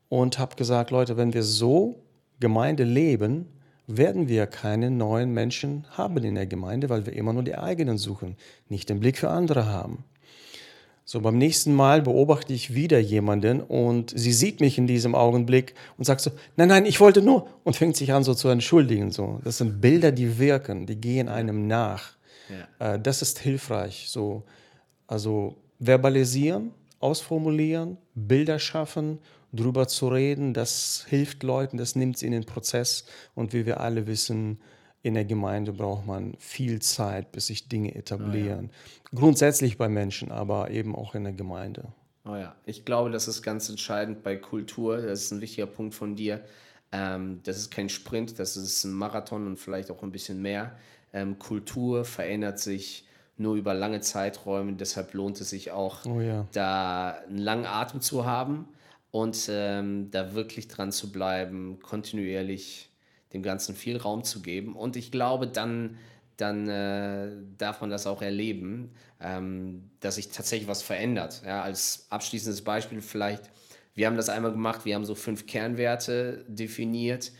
und 0.09 0.37
habe 0.37 0.55
gesagt, 0.57 0.91
Leute, 0.91 1.17
wenn 1.17 1.33
wir 1.33 1.41
so 1.41 1.95
Gemeinde 2.39 2.83
leben, 2.83 3.47
werden 3.87 4.27
wir 4.27 4.45
keine 4.45 4.91
neuen 4.91 5.33
Menschen 5.33 5.87
haben 5.89 6.17
in 6.17 6.35
der 6.35 6.45
Gemeinde, 6.45 6.89
weil 6.89 7.07
wir 7.07 7.13
immer 7.13 7.33
nur 7.33 7.43
die 7.43 7.57
eigenen 7.57 7.97
suchen, 7.97 8.37
nicht 8.69 8.89
den 8.89 8.99
Blick 8.99 9.17
für 9.17 9.31
andere 9.31 9.65
haben. 9.65 10.03
So, 11.11 11.19
beim 11.19 11.37
nächsten 11.37 11.75
Mal 11.75 12.01
beobachte 12.01 12.53
ich 12.53 12.73
wieder 12.73 12.97
jemanden 12.97 13.59
und 13.59 14.13
sie 14.15 14.31
sieht 14.31 14.61
mich 14.61 14.77
in 14.77 14.87
diesem 14.87 15.13
Augenblick 15.13 15.75
und 15.97 16.05
sagt 16.05 16.21
so, 16.21 16.31
nein, 16.55 16.69
nein, 16.69 16.85
ich 16.85 17.01
wollte 17.01 17.21
nur 17.21 17.49
und 17.65 17.75
fängt 17.75 17.97
sich 17.97 18.13
an 18.13 18.23
so 18.23 18.33
zu 18.33 18.47
entschuldigen. 18.47 19.11
So, 19.11 19.41
das 19.43 19.57
sind 19.57 19.81
Bilder, 19.81 20.13
die 20.13 20.39
wirken, 20.39 20.85
die 20.85 20.95
gehen 20.95 21.27
einem 21.27 21.67
nach. 21.67 22.13
Ja. 22.79 22.93
Äh, 22.93 22.97
das 22.97 23.21
ist 23.21 23.39
hilfreich. 23.39 24.05
So, 24.07 24.43
also 25.05 25.57
verbalisieren, 25.81 26.71
ausformulieren, 27.01 27.97
Bilder 28.15 28.57
schaffen, 28.57 29.19
drüber 29.51 29.89
zu 29.89 30.07
reden, 30.07 30.53
das 30.53 31.05
hilft 31.09 31.43
Leuten, 31.43 31.75
das 31.75 31.97
nimmt 31.97 32.19
sie 32.19 32.27
in 32.27 32.31
den 32.31 32.45
Prozess 32.45 33.03
und 33.35 33.51
wie 33.51 33.65
wir 33.65 33.81
alle 33.81 34.07
wissen, 34.07 34.61
in 35.03 35.15
der 35.15 35.25
Gemeinde 35.25 35.73
braucht 35.73 36.05
man 36.05 36.35
viel 36.37 36.81
Zeit, 36.81 37.31
bis 37.31 37.47
sich 37.47 37.67
Dinge 37.67 37.95
etablieren. 37.95 38.69
Oh 38.71 39.13
ja. 39.13 39.19
Grundsätzlich 39.19 39.77
bei 39.77 39.89
Menschen, 39.89 40.31
aber 40.31 40.69
eben 40.69 40.95
auch 40.95 41.15
in 41.15 41.23
der 41.23 41.33
Gemeinde. 41.33 41.91
Oh 42.23 42.35
ja, 42.35 42.55
ich 42.65 42.85
glaube, 42.85 43.09
das 43.09 43.27
ist 43.27 43.41
ganz 43.41 43.67
entscheidend 43.69 44.21
bei 44.21 44.35
Kultur. 44.35 44.97
Das 44.97 45.23
ist 45.23 45.31
ein 45.31 45.41
wichtiger 45.41 45.65
Punkt 45.65 45.95
von 45.95 46.15
dir. 46.15 46.43
Ähm, 46.91 47.39
das 47.43 47.57
ist 47.57 47.71
kein 47.71 47.89
Sprint, 47.89 48.37
das 48.37 48.57
ist 48.57 48.83
ein 48.83 48.93
Marathon 48.93 49.47
und 49.47 49.57
vielleicht 49.57 49.89
auch 49.89 50.03
ein 50.03 50.11
bisschen 50.11 50.41
mehr. 50.41 50.77
Ähm, 51.13 51.39
Kultur 51.39 52.05
verändert 52.05 52.59
sich 52.59 53.07
nur 53.37 53.55
über 53.55 53.73
lange 53.73 54.01
Zeiträume. 54.01 54.73
Deshalb 54.73 55.13
lohnt 55.13 55.41
es 55.41 55.49
sich 55.49 55.71
auch, 55.71 56.05
oh 56.05 56.21
ja. 56.21 56.47
da 56.51 57.17
einen 57.27 57.39
langen 57.39 57.65
Atem 57.65 58.01
zu 58.01 58.25
haben 58.25 58.67
und 59.09 59.47
ähm, 59.49 60.11
da 60.11 60.35
wirklich 60.35 60.67
dran 60.67 60.91
zu 60.91 61.11
bleiben, 61.11 61.79
kontinuierlich 61.81 62.90
dem 63.33 63.43
Ganzen 63.43 63.75
viel 63.75 63.97
Raum 63.97 64.23
zu 64.23 64.41
geben. 64.41 64.75
Und 64.75 64.95
ich 64.95 65.11
glaube, 65.11 65.47
dann, 65.47 65.97
dann 66.37 66.67
äh, 66.67 67.31
darf 67.57 67.81
man 67.81 67.89
das 67.89 68.07
auch 68.07 68.21
erleben, 68.21 68.91
ähm, 69.19 69.89
dass 69.99 70.15
sich 70.15 70.29
tatsächlich 70.29 70.67
was 70.67 70.81
verändert. 70.81 71.41
Ja, 71.45 71.61
als 71.61 72.07
abschließendes 72.09 72.63
Beispiel 72.63 73.01
vielleicht, 73.01 73.49
wir 73.93 74.07
haben 74.07 74.17
das 74.17 74.29
einmal 74.29 74.51
gemacht, 74.51 74.85
wir 74.85 74.95
haben 74.95 75.05
so 75.05 75.15
fünf 75.15 75.45
Kernwerte 75.45 76.45
definiert 76.47 77.31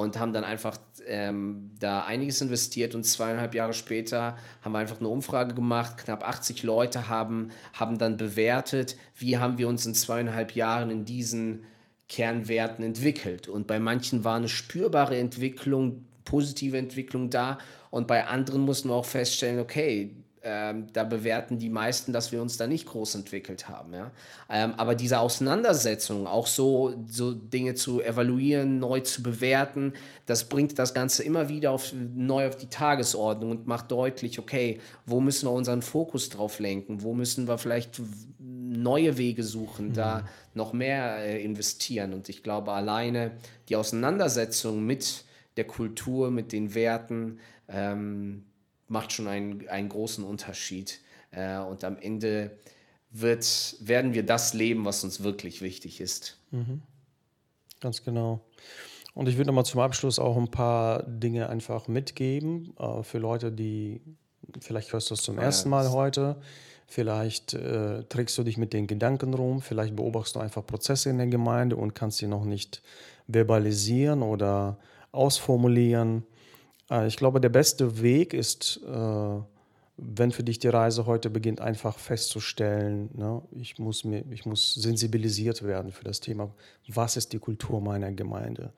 und 0.00 0.18
haben 0.18 0.32
dann 0.32 0.44
einfach 0.44 0.78
ähm, 1.06 1.72
da 1.78 2.04
einiges 2.04 2.40
investiert 2.40 2.94
und 2.94 3.04
zweieinhalb 3.04 3.54
Jahre 3.54 3.74
später 3.74 4.38
haben 4.62 4.72
wir 4.72 4.78
einfach 4.78 4.98
eine 4.98 5.08
Umfrage 5.08 5.54
gemacht. 5.54 5.98
Knapp 5.98 6.26
80 6.26 6.62
Leute 6.62 7.08
haben, 7.08 7.50
haben 7.74 7.98
dann 7.98 8.16
bewertet, 8.16 8.96
wie 9.16 9.36
haben 9.36 9.58
wir 9.58 9.68
uns 9.68 9.84
in 9.84 9.94
zweieinhalb 9.94 10.54
Jahren 10.54 10.90
in 10.90 11.04
diesen 11.04 11.64
Kernwerten 12.10 12.84
entwickelt. 12.84 13.48
Und 13.48 13.66
bei 13.66 13.78
manchen 13.78 14.24
war 14.24 14.36
eine 14.36 14.48
spürbare 14.48 15.16
Entwicklung, 15.16 16.04
positive 16.24 16.76
Entwicklung 16.76 17.30
da. 17.30 17.58
Und 17.90 18.08
bei 18.08 18.26
anderen 18.26 18.62
mussten 18.62 18.88
wir 18.88 18.96
auch 18.96 19.06
feststellen, 19.06 19.60
okay, 19.60 20.10
ähm, 20.42 20.86
da 20.92 21.04
bewerten 21.04 21.58
die 21.58 21.68
meisten, 21.68 22.12
dass 22.12 22.32
wir 22.32 22.40
uns 22.40 22.56
da 22.56 22.66
nicht 22.66 22.86
groß 22.86 23.14
entwickelt 23.14 23.68
haben. 23.68 23.92
Ja? 23.92 24.10
Ähm, 24.48 24.74
aber 24.76 24.94
diese 24.94 25.20
Auseinandersetzung, 25.20 26.26
auch 26.26 26.46
so, 26.46 26.94
so 27.06 27.32
Dinge 27.32 27.74
zu 27.74 28.00
evaluieren, 28.00 28.78
neu 28.78 29.00
zu 29.00 29.22
bewerten, 29.22 29.92
das 30.26 30.48
bringt 30.48 30.78
das 30.78 30.94
Ganze 30.94 31.22
immer 31.22 31.48
wieder 31.48 31.70
auf, 31.72 31.92
neu 31.92 32.48
auf 32.48 32.56
die 32.56 32.68
Tagesordnung 32.68 33.50
und 33.50 33.66
macht 33.66 33.90
deutlich, 33.90 34.38
okay, 34.38 34.80
wo 35.04 35.20
müssen 35.20 35.46
wir 35.46 35.52
unseren 35.52 35.82
Fokus 35.82 36.30
drauf 36.30 36.58
lenken, 36.58 37.02
wo 37.02 37.12
müssen 37.12 37.46
wir 37.46 37.58
vielleicht 37.58 38.00
neue 38.82 39.18
Wege 39.18 39.42
suchen, 39.42 39.88
mhm. 39.88 39.94
da 39.94 40.28
noch 40.54 40.72
mehr 40.72 41.18
äh, 41.18 41.42
investieren. 41.44 42.12
Und 42.12 42.28
ich 42.28 42.42
glaube, 42.42 42.72
alleine 42.72 43.32
die 43.68 43.76
Auseinandersetzung 43.76 44.84
mit 44.84 45.24
der 45.56 45.66
Kultur, 45.66 46.30
mit 46.30 46.52
den 46.52 46.74
Werten, 46.74 47.38
ähm, 47.68 48.44
macht 48.88 49.12
schon 49.12 49.28
einen, 49.28 49.68
einen 49.68 49.88
großen 49.88 50.24
Unterschied. 50.24 51.00
Äh, 51.30 51.58
und 51.58 51.84
am 51.84 51.96
Ende 51.96 52.58
wird, 53.10 53.76
werden 53.80 54.14
wir 54.14 54.24
das 54.24 54.54
leben, 54.54 54.84
was 54.84 55.04
uns 55.04 55.22
wirklich 55.22 55.62
wichtig 55.62 56.00
ist. 56.00 56.38
Mhm. 56.50 56.82
Ganz 57.80 58.04
genau. 58.04 58.40
Und 59.14 59.28
ich 59.28 59.36
würde 59.36 59.52
mal 59.52 59.64
zum 59.64 59.80
Abschluss 59.80 60.18
auch 60.18 60.36
ein 60.36 60.50
paar 60.50 61.02
Dinge 61.02 61.48
einfach 61.48 61.88
mitgeben 61.88 62.74
äh, 62.78 63.02
für 63.02 63.18
Leute, 63.18 63.50
die 63.50 64.00
vielleicht 64.60 64.92
hörst 64.92 65.10
du 65.10 65.14
es 65.14 65.22
zum 65.22 65.36
ja, 65.36 65.42
ersten 65.42 65.68
Mal 65.68 65.90
heute. 65.90 66.40
Vielleicht 66.92 67.54
äh, 67.54 68.02
trägst 68.08 68.36
du 68.36 68.42
dich 68.42 68.58
mit 68.58 68.72
den 68.72 68.88
Gedanken 68.88 69.32
rum, 69.32 69.62
vielleicht 69.62 69.94
beobachtest 69.94 70.34
du 70.34 70.40
einfach 70.40 70.66
Prozesse 70.66 71.08
in 71.08 71.18
der 71.18 71.28
Gemeinde 71.28 71.76
und 71.76 71.94
kannst 71.94 72.18
sie 72.18 72.26
noch 72.26 72.44
nicht 72.44 72.82
verbalisieren 73.28 74.22
oder 74.22 74.76
ausformulieren. 75.12 76.24
Äh, 76.90 77.06
ich 77.06 77.16
glaube, 77.16 77.40
der 77.40 77.48
beste 77.48 78.02
Weg 78.02 78.34
ist, 78.34 78.80
äh, 78.84 79.40
wenn 79.98 80.32
für 80.32 80.42
dich 80.42 80.58
die 80.58 80.66
Reise 80.66 81.06
heute 81.06 81.30
beginnt, 81.30 81.60
einfach 81.60 81.96
festzustellen, 81.96 83.08
ne, 83.14 83.40
ich, 83.52 83.78
muss 83.78 84.02
mir, 84.02 84.24
ich 84.28 84.44
muss 84.44 84.74
sensibilisiert 84.74 85.62
werden 85.62 85.92
für 85.92 86.02
das 86.02 86.18
Thema, 86.18 86.50
was 86.88 87.16
ist 87.16 87.32
die 87.32 87.38
Kultur 87.38 87.80
meiner 87.80 88.10
Gemeinde. 88.10 88.72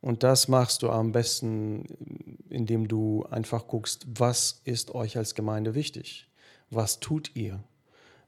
Und 0.00 0.22
das 0.22 0.48
machst 0.48 0.80
du 0.80 0.88
am 0.88 1.12
besten, 1.12 1.84
indem 2.48 2.88
du 2.88 3.26
einfach 3.30 3.66
guckst, 3.68 4.06
was 4.08 4.62
ist 4.64 4.94
euch 4.94 5.18
als 5.18 5.34
Gemeinde 5.34 5.74
wichtig? 5.74 6.29
Was 6.70 7.00
tut 7.00 7.32
ihr? 7.34 7.60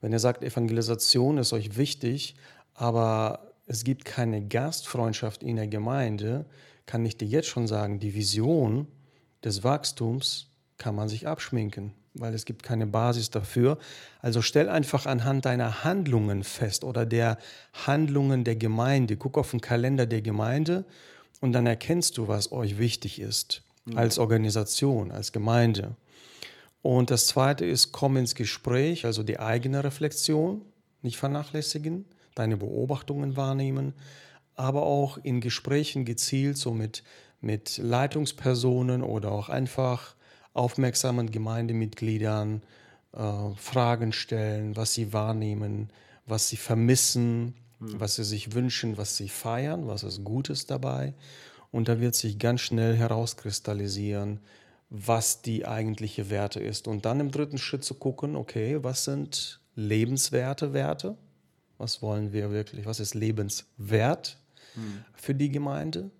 Wenn 0.00 0.12
ihr 0.12 0.18
sagt, 0.18 0.42
Evangelisation 0.42 1.38
ist 1.38 1.52
euch 1.52 1.76
wichtig, 1.76 2.34
aber 2.74 3.52
es 3.66 3.84
gibt 3.84 4.04
keine 4.04 4.46
Gastfreundschaft 4.46 5.42
in 5.42 5.56
der 5.56 5.68
Gemeinde, 5.68 6.44
kann 6.86 7.06
ich 7.06 7.16
dir 7.16 7.28
jetzt 7.28 7.48
schon 7.48 7.68
sagen, 7.68 8.00
die 8.00 8.14
Vision 8.14 8.88
des 9.44 9.62
Wachstums 9.62 10.48
kann 10.78 10.96
man 10.96 11.08
sich 11.08 11.28
abschminken, 11.28 11.92
weil 12.14 12.34
es 12.34 12.44
gibt 12.44 12.64
keine 12.64 12.86
Basis 12.86 13.30
dafür. 13.30 13.78
Also 14.20 14.42
stell 14.42 14.68
einfach 14.68 15.06
anhand 15.06 15.44
deiner 15.44 15.84
Handlungen 15.84 16.42
fest 16.42 16.82
oder 16.82 17.06
der 17.06 17.38
Handlungen 17.72 18.42
der 18.42 18.56
Gemeinde. 18.56 19.16
Guck 19.16 19.38
auf 19.38 19.52
den 19.52 19.60
Kalender 19.60 20.06
der 20.06 20.22
Gemeinde 20.22 20.84
und 21.40 21.52
dann 21.52 21.66
erkennst 21.66 22.18
du, 22.18 22.26
was 22.26 22.50
euch 22.50 22.78
wichtig 22.78 23.20
ist 23.20 23.62
mhm. 23.84 23.96
als 23.96 24.18
Organisation, 24.18 25.12
als 25.12 25.32
Gemeinde. 25.32 25.96
Und 26.82 27.10
das 27.10 27.26
Zweite 27.26 27.64
ist, 27.64 27.92
komm 27.92 28.16
ins 28.16 28.34
Gespräch, 28.34 29.04
also 29.04 29.22
die 29.22 29.38
eigene 29.38 29.84
Reflexion 29.84 30.62
nicht 31.00 31.16
vernachlässigen, 31.16 32.04
deine 32.34 32.56
Beobachtungen 32.56 33.36
wahrnehmen, 33.36 33.94
aber 34.54 34.82
auch 34.82 35.18
in 35.18 35.40
Gesprächen 35.40 36.04
gezielt 36.04 36.56
so 36.58 36.72
mit 36.72 37.02
mit 37.42 37.78
Leitungspersonen 37.78 39.02
oder 39.02 39.32
auch 39.32 39.48
einfach 39.48 40.14
aufmerksamen 40.54 41.30
Gemeindemitgliedern 41.30 42.62
äh, 43.12 43.54
Fragen 43.56 44.12
stellen, 44.12 44.76
was 44.76 44.94
sie 44.94 45.12
wahrnehmen, 45.12 45.90
was 46.24 46.48
sie 46.48 46.56
vermissen, 46.56 47.54
mhm. 47.80 48.00
was 48.00 48.14
sie 48.14 48.24
sich 48.24 48.54
wünschen, 48.54 48.96
was 48.96 49.16
sie 49.16 49.28
feiern, 49.28 49.88
was 49.88 50.04
ist 50.04 50.24
Gutes 50.24 50.66
dabei. 50.66 51.14
und 51.72 51.88
da 51.88 52.00
wird 52.00 52.14
sich 52.14 52.38
ganz 52.38 52.60
schnell 52.60 52.96
herauskristallisieren, 52.96 54.40
was 54.94 55.40
die 55.40 55.66
eigentliche 55.66 56.28
Werte 56.28 56.60
ist. 56.60 56.86
Und 56.86 57.06
dann 57.06 57.18
im 57.18 57.30
dritten 57.30 57.56
Schritt 57.56 57.82
zu 57.82 57.94
gucken, 57.94 58.36
okay, 58.36 58.78
was 58.82 59.04
sind 59.04 59.60
lebenswerte 59.74 60.74
Werte? 60.74 61.16
Was 61.78 62.02
wollen 62.02 62.34
wir 62.34 62.50
wirklich? 62.50 62.84
Was 62.84 63.00
ist 63.00 63.14
lebenswert 63.14 64.36
hm. 64.74 65.04
für 65.14 65.34
die 65.34 65.48
Gemeinde? 65.48 66.10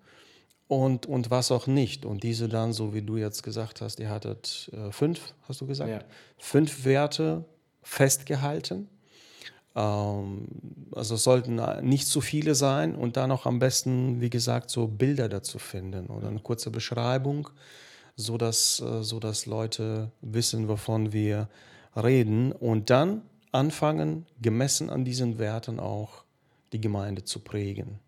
Und, 0.67 1.05
und 1.05 1.29
was 1.29 1.51
auch 1.51 1.67
nicht. 1.67 2.03
Und 2.03 2.23
diese 2.23 2.49
dann, 2.49 2.73
so 2.73 2.95
wie 2.95 3.03
du 3.03 3.17
jetzt 3.17 3.43
gesagt 3.43 3.79
hast, 3.81 3.99
ihr 3.99 4.09
hattet 4.09 4.71
äh, 4.73 4.91
fünf, 4.91 5.35
hast 5.47 5.61
du 5.61 5.67
gesagt? 5.67 5.91
Ja. 5.91 5.99
Fünf 6.39 6.83
Werte 6.83 7.45
festgehalten. 7.83 8.89
Ähm, 9.75 10.47
also 10.93 11.13
es 11.13 11.23
sollten 11.23 11.61
nicht 11.87 12.07
zu 12.07 12.21
viele 12.21 12.55
sein 12.55 12.95
und 12.95 13.17
dann 13.17 13.29
auch 13.29 13.45
am 13.45 13.59
besten, 13.59 14.19
wie 14.19 14.31
gesagt, 14.31 14.71
so 14.71 14.87
Bilder 14.87 15.29
dazu 15.29 15.59
finden 15.59 16.07
oder 16.07 16.29
eine 16.29 16.39
kurze 16.39 16.71
Beschreibung 16.71 17.49
so 18.15 18.37
dass, 18.37 18.79
äh, 18.79 19.03
so 19.03 19.19
dass 19.19 19.45
Leute 19.45 20.11
wissen, 20.21 20.67
wovon 20.67 21.13
wir 21.13 21.49
reden 21.95 22.51
und 22.51 22.89
dann 22.89 23.21
anfangen, 23.51 24.25
gemessen 24.41 24.89
an 24.89 25.05
diesen 25.05 25.39
Werten 25.39 25.79
auch 25.79 26.23
die 26.71 26.81
Gemeinde 26.81 27.23
zu 27.23 27.39
prägen. 27.39 27.99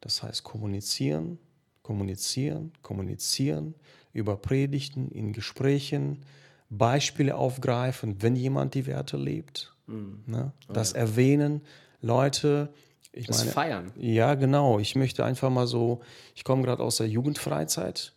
Das 0.00 0.22
heißt 0.22 0.44
kommunizieren, 0.44 1.38
kommunizieren, 1.82 2.72
kommunizieren, 2.82 3.74
über 4.12 4.36
Predigten, 4.36 5.10
in 5.10 5.32
Gesprächen, 5.32 6.24
Beispiele 6.70 7.36
aufgreifen, 7.36 8.22
wenn 8.22 8.36
jemand 8.36 8.74
die 8.74 8.86
Werte 8.86 9.16
lebt. 9.16 9.74
Mhm. 9.86 10.22
Ne? 10.26 10.52
Das 10.68 10.92
ja. 10.92 10.98
erwähnen, 11.00 11.62
Leute, 12.00 12.72
ich 13.12 13.26
das 13.26 13.38
meine, 13.38 13.50
feiern. 13.50 13.92
Ja, 13.96 14.34
genau. 14.34 14.78
Ich 14.78 14.94
möchte 14.96 15.24
einfach 15.24 15.50
mal 15.50 15.66
so, 15.66 16.00
ich 16.34 16.44
komme 16.44 16.62
gerade 16.62 16.82
aus 16.82 16.96
der 16.96 17.08
Jugendfreizeit 17.08 18.12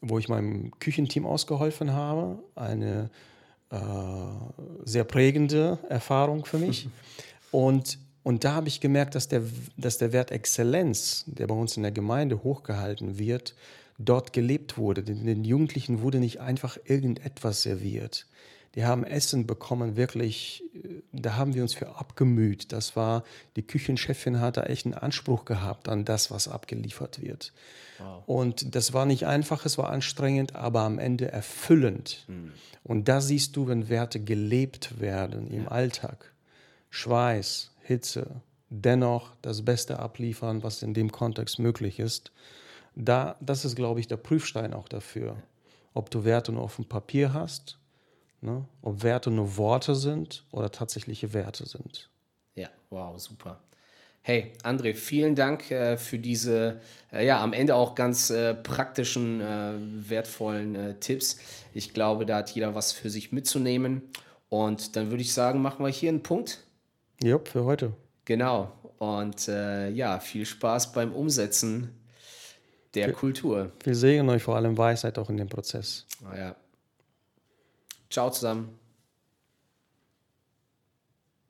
wo 0.00 0.18
ich 0.18 0.28
meinem 0.28 0.70
Küchenteam 0.78 1.26
ausgeholfen 1.26 1.92
habe. 1.92 2.38
Eine 2.54 3.10
äh, 3.70 3.76
sehr 4.84 5.04
prägende 5.04 5.78
Erfahrung 5.88 6.44
für 6.44 6.58
mich. 6.58 6.88
und, 7.50 7.98
und 8.22 8.44
da 8.44 8.54
habe 8.54 8.68
ich 8.68 8.80
gemerkt, 8.80 9.14
dass 9.14 9.28
der, 9.28 9.42
dass 9.76 9.98
der 9.98 10.12
Wert 10.12 10.30
Exzellenz, 10.30 11.24
der 11.26 11.46
bei 11.46 11.54
uns 11.54 11.76
in 11.76 11.82
der 11.82 11.92
Gemeinde 11.92 12.42
hochgehalten 12.42 13.18
wird, 13.18 13.54
dort 13.98 14.32
gelebt 14.32 14.78
wurde. 14.78 15.02
Den, 15.02 15.26
den 15.26 15.44
Jugendlichen 15.44 16.02
wurde 16.02 16.18
nicht 16.20 16.40
einfach 16.40 16.78
irgendetwas 16.84 17.62
serviert. 17.62 18.26
Die 18.74 18.84
haben 18.84 19.04
Essen 19.04 19.46
bekommen, 19.46 19.96
wirklich, 19.96 20.62
äh, 20.74 21.02
da 21.12 21.36
haben 21.36 21.54
wir 21.54 21.62
uns 21.62 21.74
für 21.74 21.96
abgemüht. 21.96 22.72
Das 22.72 22.96
war, 22.96 23.24
die 23.56 23.62
Küchenchefin 23.62 24.40
hat 24.40 24.56
da 24.56 24.64
echt 24.64 24.86
einen 24.86 24.94
Anspruch 24.94 25.44
gehabt 25.44 25.88
an 25.88 26.04
das, 26.04 26.30
was 26.30 26.48
abgeliefert 26.48 27.22
wird. 27.22 27.52
Wow. 27.98 28.22
Und 28.26 28.74
das 28.74 28.92
war 28.92 29.06
nicht 29.06 29.26
einfach, 29.26 29.64
es 29.64 29.78
war 29.78 29.90
anstrengend, 29.90 30.54
aber 30.54 30.82
am 30.82 30.98
Ende 30.98 31.30
erfüllend. 31.30 32.24
Mhm. 32.28 32.52
Und 32.84 33.08
da 33.08 33.20
siehst 33.20 33.56
du, 33.56 33.66
wenn 33.68 33.88
Werte 33.88 34.20
gelebt 34.20 35.00
werden 35.00 35.48
im 35.48 35.64
ja. 35.64 35.68
Alltag. 35.70 36.32
Schweiß, 36.90 37.72
Hitze, 37.82 38.42
dennoch 38.70 39.34
das 39.42 39.64
Beste 39.64 39.98
abliefern, 39.98 40.62
was 40.62 40.82
in 40.82 40.94
dem 40.94 41.10
Kontext 41.10 41.58
möglich 41.58 41.98
ist. 41.98 42.32
Da, 42.94 43.36
das 43.40 43.64
ist, 43.64 43.76
glaube 43.76 44.00
ich, 44.00 44.08
der 44.08 44.16
Prüfstein 44.16 44.74
auch 44.74 44.88
dafür. 44.88 45.36
Ob 45.94 46.10
du 46.10 46.24
Werte 46.24 46.52
nur 46.52 46.62
auf 46.62 46.76
dem 46.76 46.84
Papier 46.84 47.32
hast, 47.32 47.78
ne? 48.40 48.64
ob 48.82 49.02
Werte 49.02 49.30
nur 49.30 49.56
Worte 49.56 49.94
sind 49.94 50.44
oder 50.50 50.70
tatsächliche 50.70 51.32
Werte 51.32 51.66
sind. 51.66 52.10
Ja, 52.54 52.68
wow, 52.90 53.18
super. 53.18 53.60
Hey, 54.22 54.52
André, 54.62 54.94
vielen 54.94 55.34
Dank 55.34 55.70
äh, 55.70 55.96
für 55.96 56.18
diese, 56.18 56.80
äh, 57.12 57.24
ja, 57.24 57.42
am 57.42 57.52
Ende 57.52 57.74
auch 57.74 57.94
ganz 57.94 58.30
äh, 58.30 58.54
praktischen, 58.54 59.40
äh, 59.40 59.72
wertvollen 60.10 60.74
äh, 60.74 60.94
Tipps. 61.00 61.38
Ich 61.72 61.94
glaube, 61.94 62.26
da 62.26 62.38
hat 62.38 62.50
jeder 62.50 62.74
was 62.74 62.92
für 62.92 63.08
sich 63.08 63.32
mitzunehmen. 63.32 64.02
Und 64.50 64.96
dann 64.96 65.10
würde 65.10 65.22
ich 65.22 65.32
sagen, 65.32 65.62
machen 65.62 65.84
wir 65.84 65.90
hier 65.90 66.10
einen 66.10 66.22
Punkt. 66.22 66.58
Ja, 67.22 67.38
für 67.38 67.64
heute. 67.64 67.92
Genau. 68.24 68.72
Und 68.98 69.48
äh, 69.48 69.88
ja, 69.90 70.20
viel 70.20 70.44
Spaß 70.44 70.92
beim 70.92 71.12
Umsetzen 71.12 71.94
der 72.94 73.06
viel, 73.06 73.14
Kultur. 73.14 73.72
Viel 73.82 73.94
Segen 73.94 74.28
euch, 74.28 74.42
vor 74.42 74.56
allem 74.56 74.76
Weisheit 74.76 75.18
auch 75.18 75.30
in 75.30 75.36
dem 75.36 75.48
Prozess. 75.48 76.06
Ah, 76.24 76.36
ja. 76.36 76.56
Ciao 78.10 78.30
zusammen. 78.30 78.78